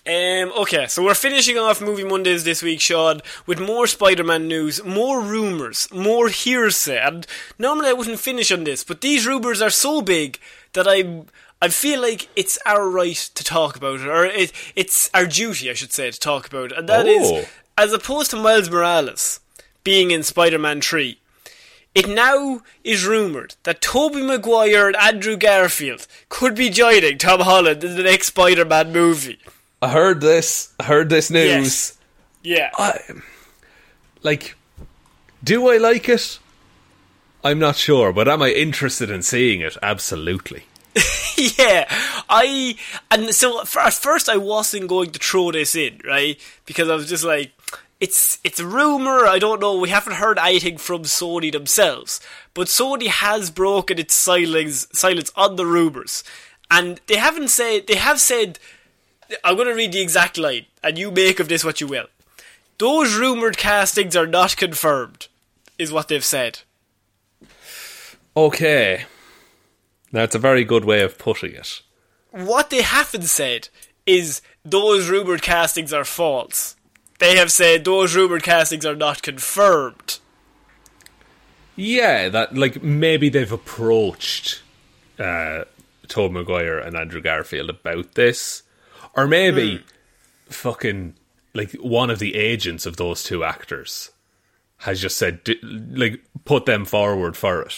[0.06, 4.82] Um, okay, so we're finishing off Movie Mondays this week, Shaun, with more Spider-Man news,
[4.82, 6.98] more rumours, more hearsay.
[6.98, 7.26] And
[7.58, 10.38] normally I wouldn't finish on this, but these rumours are so big
[10.72, 11.22] that I
[11.62, 15.68] I feel like it's our right to talk about it, or it, it's our duty,
[15.70, 16.78] I should say, to talk about it.
[16.78, 17.44] And that is, Oh.
[17.76, 19.40] as opposed to Miles Morales
[19.84, 21.18] being in Spider-Man 3,
[21.94, 27.84] it now is rumoured that Tobey Maguire and Andrew Garfield could be joining Tom Holland
[27.84, 29.38] in the next Spider-Man movie.
[29.82, 30.72] I heard this.
[30.78, 31.46] I heard this news.
[31.46, 31.98] Yes.
[32.42, 32.70] Yeah.
[32.76, 33.00] I,
[34.22, 34.56] like,
[35.42, 36.38] do I like it?
[37.42, 39.76] I'm not sure, but am I interested in seeing it?
[39.82, 40.64] Absolutely.
[41.58, 41.86] yeah,
[42.28, 42.76] I
[43.10, 46.38] and so at first I wasn't going to throw this in, right?
[46.66, 47.52] Because I was just like,
[48.00, 49.26] it's it's a rumor.
[49.26, 49.78] I don't know.
[49.78, 52.20] We haven't heard anything from Sony themselves,
[52.54, 56.24] but Sony has broken its silence silence on the rumors,
[56.70, 58.58] and they haven't said they have said.
[59.44, 62.06] I'm going to read the exact line, and you make of this what you will.
[62.78, 65.28] Those rumored castings are not confirmed,
[65.78, 66.60] is what they've said.
[68.36, 69.04] Okay.
[70.12, 71.82] That's a very good way of putting it.
[72.32, 73.68] what they haven't said
[74.06, 76.76] is those rumored castings are false.
[77.18, 80.18] They have said those rumored castings are not confirmed.
[81.76, 84.62] Yeah, that like maybe they've approached
[85.18, 85.64] uh,
[86.08, 88.62] Tobey Maguire and Andrew Garfield about this,
[89.14, 89.82] or maybe
[90.48, 91.14] fucking
[91.54, 94.10] like one of the agents of those two actors
[94.78, 97.74] has just said d- like put them forward for it.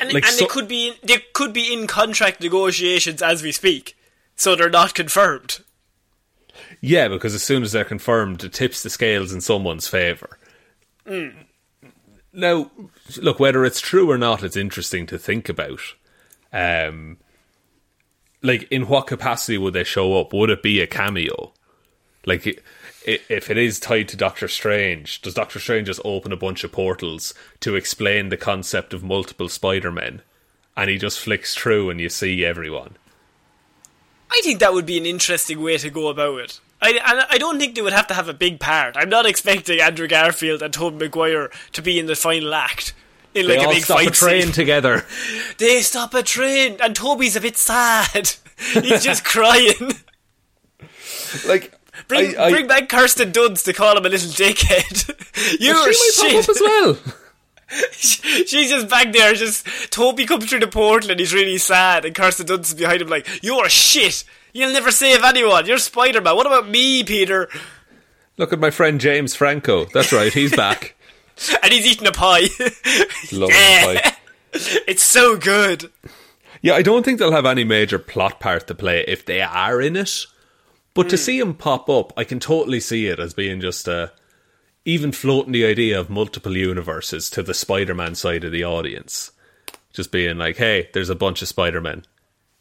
[0.00, 3.52] And, Like, and so- they could be they could be in contract negotiations as we
[3.52, 3.96] speak,
[4.34, 5.58] so they're not confirmed.
[6.80, 10.38] Yeah, because as soon as they're confirmed, it tips the scales in someone's favour.
[12.32, 12.70] Now,
[13.20, 15.80] look, whether it's true or not, it's interesting to think about.
[16.52, 17.18] Um,
[18.42, 20.32] like, in what capacity would they show up?
[20.32, 21.52] Would it be a cameo?
[22.26, 22.46] Like,
[23.06, 26.72] if it is tied to Doctor Strange, does Doctor Strange just open a bunch of
[26.72, 30.22] portals to explain the concept of multiple Spider Men?
[30.76, 32.96] And he just flicks through and you see everyone.
[34.30, 36.60] I think that would be an interesting way to go about it.
[36.80, 38.96] I, I don't think they would have to have a big part.
[38.96, 42.94] I'm not expecting Andrew Garfield and Tobey Maguire to be in the final act
[43.38, 44.52] in like they a all big stop fight a train scene.
[44.52, 45.04] together.
[45.58, 48.30] They stop a train, and Tobey's a bit sad.
[48.72, 49.92] He's just crying.
[51.46, 51.72] like,
[52.06, 55.08] Bring, I- I- bring back Kirsten Dunst to call him a little dickhead.
[55.60, 56.98] you are she might pop up as well.
[57.92, 59.34] She's just back there.
[59.34, 63.02] Just Tobey comes through the portal and he's really sad, and Kirsten Dunst is behind
[63.02, 64.24] him like, "You're shit.
[64.54, 65.66] You'll never save anyone.
[65.66, 66.34] You're Spider Man.
[66.36, 67.48] What about me, Peter?"
[68.38, 69.84] Look at my friend James Franco.
[69.86, 70.94] That's right, he's back.
[71.62, 72.48] And he's eating a pie.
[73.32, 74.00] Love Yeah.
[74.00, 74.16] pie.
[74.86, 75.90] it's so good.
[76.62, 79.80] Yeah, I don't think they'll have any major plot part to play if they are
[79.80, 80.26] in it.
[80.94, 84.12] But to see him pop up, I can totally see it as being just a.
[84.84, 89.30] Even floating the idea of multiple universes to the Spider Man side of the audience.
[89.92, 92.04] Just being like, hey, there's a bunch of Spider Men.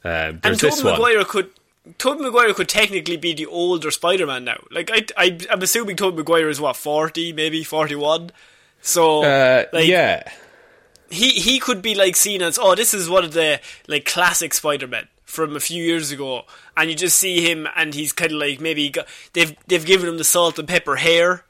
[0.03, 0.84] Um, And there's Tobey.
[0.91, 1.49] Maguire could.
[1.97, 4.57] Tobey Maguire could technically be the older Spider-Man now.
[4.71, 8.32] Like I, I, I'm assuming Tobey Maguire is what forty, maybe forty-one.
[8.88, 10.23] So, Uh, like, yeah.
[11.09, 14.53] he he could be like seen as oh this is one of the like classic
[14.53, 16.43] Spider-Men from a few years ago.
[16.77, 20.07] And you just see him and he's kind of like maybe got, they've they've given
[20.07, 21.43] him the salt and pepper hair.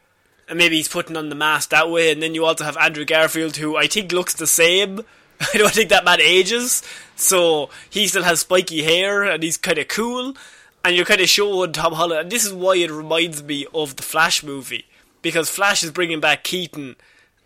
[0.49, 2.11] And maybe he's putting on the mask that way.
[2.11, 5.01] And then you also have Andrew Garfield who I think looks the same.
[5.53, 6.81] I don't think that man ages.
[7.15, 10.35] So he still has spiky hair and he's kind of cool.
[10.83, 12.21] And you're kind of showing Tom Holland.
[12.21, 14.85] And this is why it reminds me of the Flash movie.
[15.21, 16.95] Because Flash is bringing back Keaton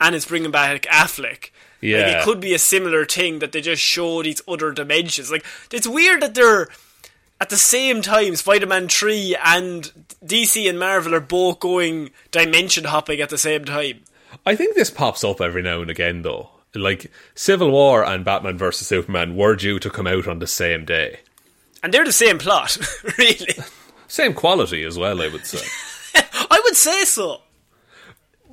[0.02, 2.20] and it's bringing back Affleck like Yeah.
[2.20, 5.32] it could be a similar thing that they just show these other dimensions.
[5.32, 6.68] Like it's weird that they're
[7.40, 9.92] at the same time Spider-Man 3 and
[10.26, 14.02] DC and Marvel are both going dimension hopping at the same time.
[14.46, 16.50] I think this pops up every now and again, though.
[16.74, 18.88] Like, Civil War and Batman vs.
[18.88, 21.20] Superman were due to come out on the same day.
[21.84, 22.78] And they're the same plot,
[23.18, 23.56] really.
[24.08, 25.66] Same quality as well, I would say.
[26.50, 27.42] I would say so.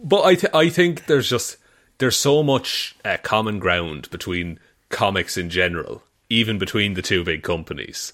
[0.02, 1.56] But I, th- I think there's just
[1.98, 7.42] there's so much uh, common ground between comics in general, even between the two big
[7.42, 8.12] companies,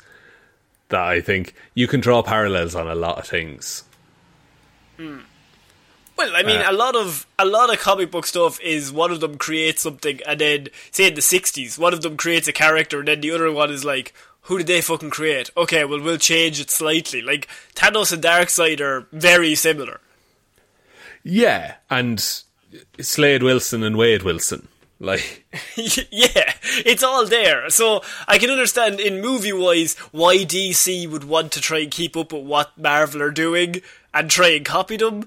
[0.88, 3.84] that I think you can draw parallels on a lot of things.
[6.16, 9.10] Well, I mean, Uh, a lot of a lot of comic book stuff is one
[9.10, 12.52] of them creates something, and then say in the '60s, one of them creates a
[12.52, 16.00] character, and then the other one is like, "Who did they fucking create?" Okay, well,
[16.00, 17.20] we'll change it slightly.
[17.20, 20.00] Like Thanos and Darkseid are very similar.
[21.24, 22.22] Yeah, and
[23.00, 24.68] Slade Wilson and Wade Wilson,
[25.00, 25.46] like
[25.76, 26.52] yeah,
[26.84, 27.70] it's all there.
[27.70, 32.16] So I can understand in movie wise why DC would want to try and keep
[32.16, 33.80] up with what Marvel are doing
[34.12, 35.26] and try and copy them.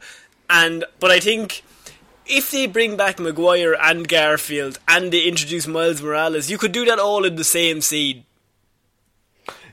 [0.50, 1.64] And but I think
[2.28, 6.86] if they bring back Maguire and Garfield and they introduce Miles Morales, you could do
[6.86, 8.26] that all in the same scene.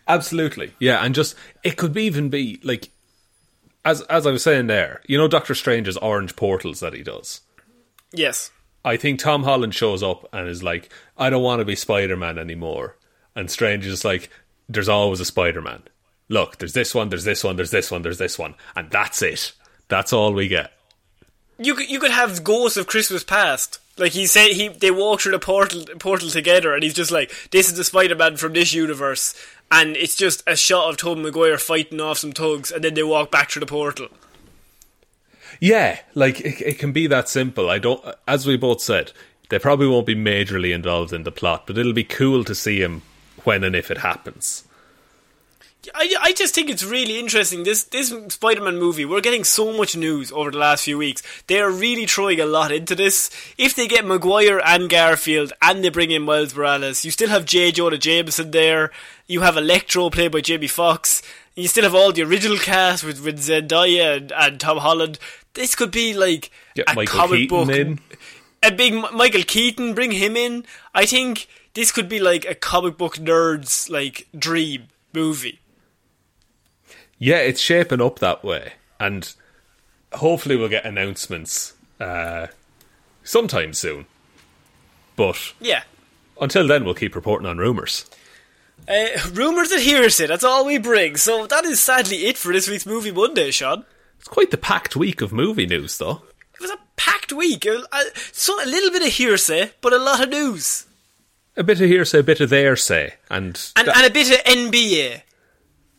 [0.07, 0.73] Absolutely.
[0.79, 2.91] Yeah, and just it could even be like
[3.85, 7.41] as as I was saying there, you know Doctor Strange's orange portals that he does.
[8.13, 8.51] Yes.
[8.85, 12.17] I think Tom Holland shows up and is like, I don't want to be Spider
[12.17, 12.97] Man anymore.
[13.35, 14.31] And Strange is like,
[14.69, 15.83] There's always a Spider Man.
[16.29, 18.55] Look, there's this one, there's this one, there's this one, there's this one.
[18.77, 19.53] And that's it.
[19.89, 20.73] That's all we get.
[21.59, 23.79] You could you could have Ghosts of Christmas Past.
[23.97, 27.33] Like he said, he they walk through the portal portal together, and he's just like,
[27.53, 29.35] "This is the Spider Man from this universe,"
[29.71, 33.03] and it's just a shot of Tobey Maguire fighting off some thugs, and then they
[33.03, 34.09] walk back through the portal.
[35.61, 37.71] Yeah, like it, it can be that simple.
[37.71, 39.13] I don't, as we both said,
[39.49, 42.81] they probably won't be majorly involved in the plot, but it'll be cool to see
[42.81, 43.03] him
[43.45, 44.64] when and if it happens.
[45.95, 47.65] I, I just think it's really interesting.
[47.65, 51.23] This this Spider Man movie, we're getting so much news over the last few weeks.
[51.47, 53.31] They are really throwing a lot into this.
[53.59, 57.45] If they get Maguire and Garfield and they bring in Miles Morales, you still have
[57.45, 57.73] J.
[57.73, 58.91] Jonah Jameson there.
[59.27, 61.23] You have Electro played by Jamie Foxx.
[61.57, 65.19] You still have all the original cast with, with Zendaya and, and Tom Holland.
[65.55, 67.77] This could be like Get a Michael comic Keaton book.
[67.77, 68.01] in.
[68.63, 70.65] A big Michael Keaton, bring him in.
[70.95, 75.61] I think this could be like a comic book nerd's like dream movie.
[77.25, 79.33] Yeah, it's shaping up that way, and
[80.13, 82.49] hopefully we'll get announcements uh,
[83.23, 84.05] sometime soon.
[85.17, 85.85] But Yeah.
[86.39, 88.05] until then, we'll keep reporting on rumors.
[88.87, 91.17] Uh, rumours and hearsay, that's all we bring.
[91.17, 93.87] So that is sadly it for this week's Movie Monday, Shaun.
[94.19, 96.23] It's quite the packed week of movie news, though.
[96.53, 97.67] It was a packed week.
[97.67, 100.85] Uh, uh, so a little bit of hearsay, but a lot of news.
[101.57, 104.31] A bit of hearsay, a bit of there say, and And, that- and a bit
[104.31, 105.23] of NBA.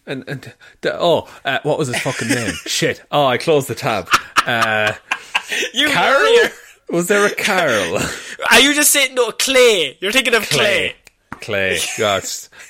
[0.08, 0.54] And, and
[0.86, 2.54] oh, uh, what was his fucking name?
[2.66, 3.04] Shit!
[3.12, 4.08] Oh, I closed the tab.
[4.46, 4.94] Uh,
[5.74, 6.50] You Carol?
[6.90, 7.98] Was there a Carol?
[8.52, 9.96] Are you just saying, no, Klay?
[10.02, 10.94] You're thinking of Klay.
[11.34, 12.00] Klay.
[12.00, 12.24] God,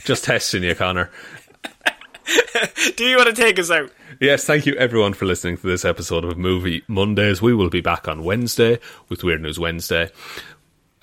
[0.03, 1.09] just testing you, Connor.
[2.95, 3.91] Do you want to take us out?
[4.19, 7.41] Yes, thank you everyone for listening to this episode of Movie Mondays.
[7.41, 8.79] We will be back on Wednesday
[9.09, 10.09] with Weird News Wednesday.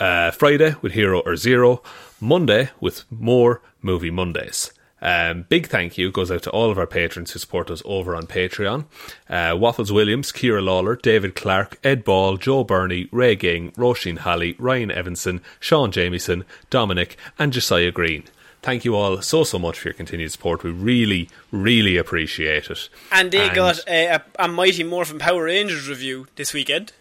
[0.01, 1.83] Uh, Friday with Hero or Zero.
[2.21, 4.73] Monday with more Movie Mondays.
[5.03, 8.15] Um, big thank you goes out to all of our patrons who support us over
[8.15, 8.87] on Patreon.
[9.29, 14.55] Uh, Waffles Williams, Ciara Lawler, David Clarke, Ed Ball, Joe Bernie, Ray Ging, Roisin Hally,
[14.61, 18.23] Ryan Evanson, Shaun Jamieson, Dominic, and Josiah Green.
[18.63, 20.63] Thank you all so, so much for your continued support.
[20.63, 22.89] We really, really appreciate it.
[23.11, 26.93] And they got a, a, a Mighty Morphin Power Rangers review this weekend.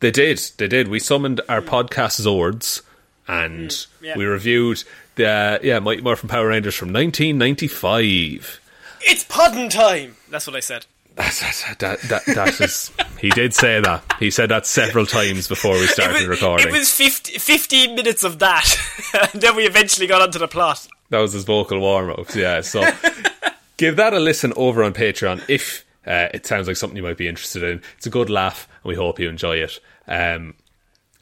[0.00, 0.38] They did.
[0.56, 0.88] They did.
[0.88, 2.80] We summoned our podcast Zords
[3.28, 4.16] and Mm, yeah.
[4.16, 4.82] we reviewed
[5.16, 8.60] the uh, yeah Mighty Morphin Power Rangers from 1995.
[9.02, 10.16] It's pudding time!
[10.30, 10.86] That's what I said.
[11.14, 12.92] That's, that's, that, that, that is.
[13.20, 14.04] He did say that.
[14.20, 16.68] He said that several times before we started it was, recording.
[16.68, 18.76] It was 50, 15 minutes of that,
[19.32, 20.86] and then we eventually got onto the plot.
[21.10, 22.60] That was his vocal warm ups, yeah.
[22.60, 22.88] So
[23.78, 27.16] give that a listen over on Patreon if uh, it sounds like something you might
[27.16, 27.82] be interested in.
[27.96, 29.80] It's a good laugh, and we hope you enjoy it.
[30.06, 30.54] Um,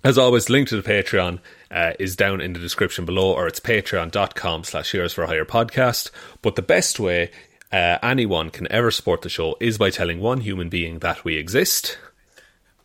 [0.04, 1.38] as always, link to the Patreon
[1.70, 6.10] uh, is down in the description below, or it's patreon.com slash heroes for hire podcast.
[6.42, 7.30] But the best way
[7.72, 11.36] uh, anyone can ever support the show is by telling one human being that we
[11.36, 11.98] exist.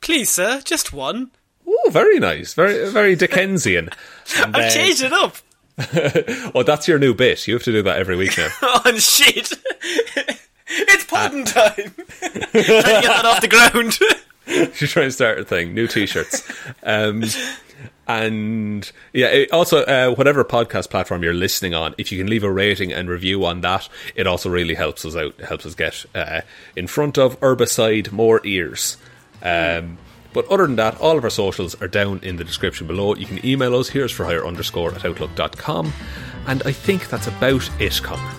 [0.02, 1.32] Please, sir, just one.
[1.68, 2.54] Oh, very nice.
[2.54, 3.90] Very, very Dickensian.
[4.38, 5.36] And, I've uh, changed it up.
[6.56, 7.48] oh, that's your new bit.
[7.48, 8.48] You have to do that every week now.
[8.62, 9.52] Oh, shit.
[10.68, 11.74] it's pudding time.
[11.74, 14.74] Trying to get that off the ground.
[14.76, 15.74] She's trying to start a thing.
[15.74, 16.50] New t-shirts.
[16.84, 17.24] Um,
[18.20, 22.52] and yeah, also uh, whatever podcast platform you're listening on, if you can leave a
[22.52, 25.40] rating and review on that, it also really helps us out.
[25.40, 26.42] Helps us get uh,
[26.76, 28.98] in front of herbicide more ears.
[29.42, 29.98] Um,
[30.34, 33.16] but other than that, all of our socials are down in the description below.
[33.16, 33.90] You can email us.
[33.90, 35.94] Heroes for Hire underscore at outlook.com.
[36.48, 38.32] And I think that's about it, Connor.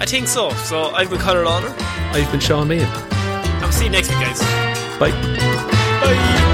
[0.00, 0.50] I think so.
[0.50, 1.74] So I've been Conor Lawler.
[1.78, 2.88] I've been Shaun Meighan.
[3.62, 4.40] I'll see you next week, guys.
[4.98, 5.10] Bye.
[6.00, 6.53] Bye.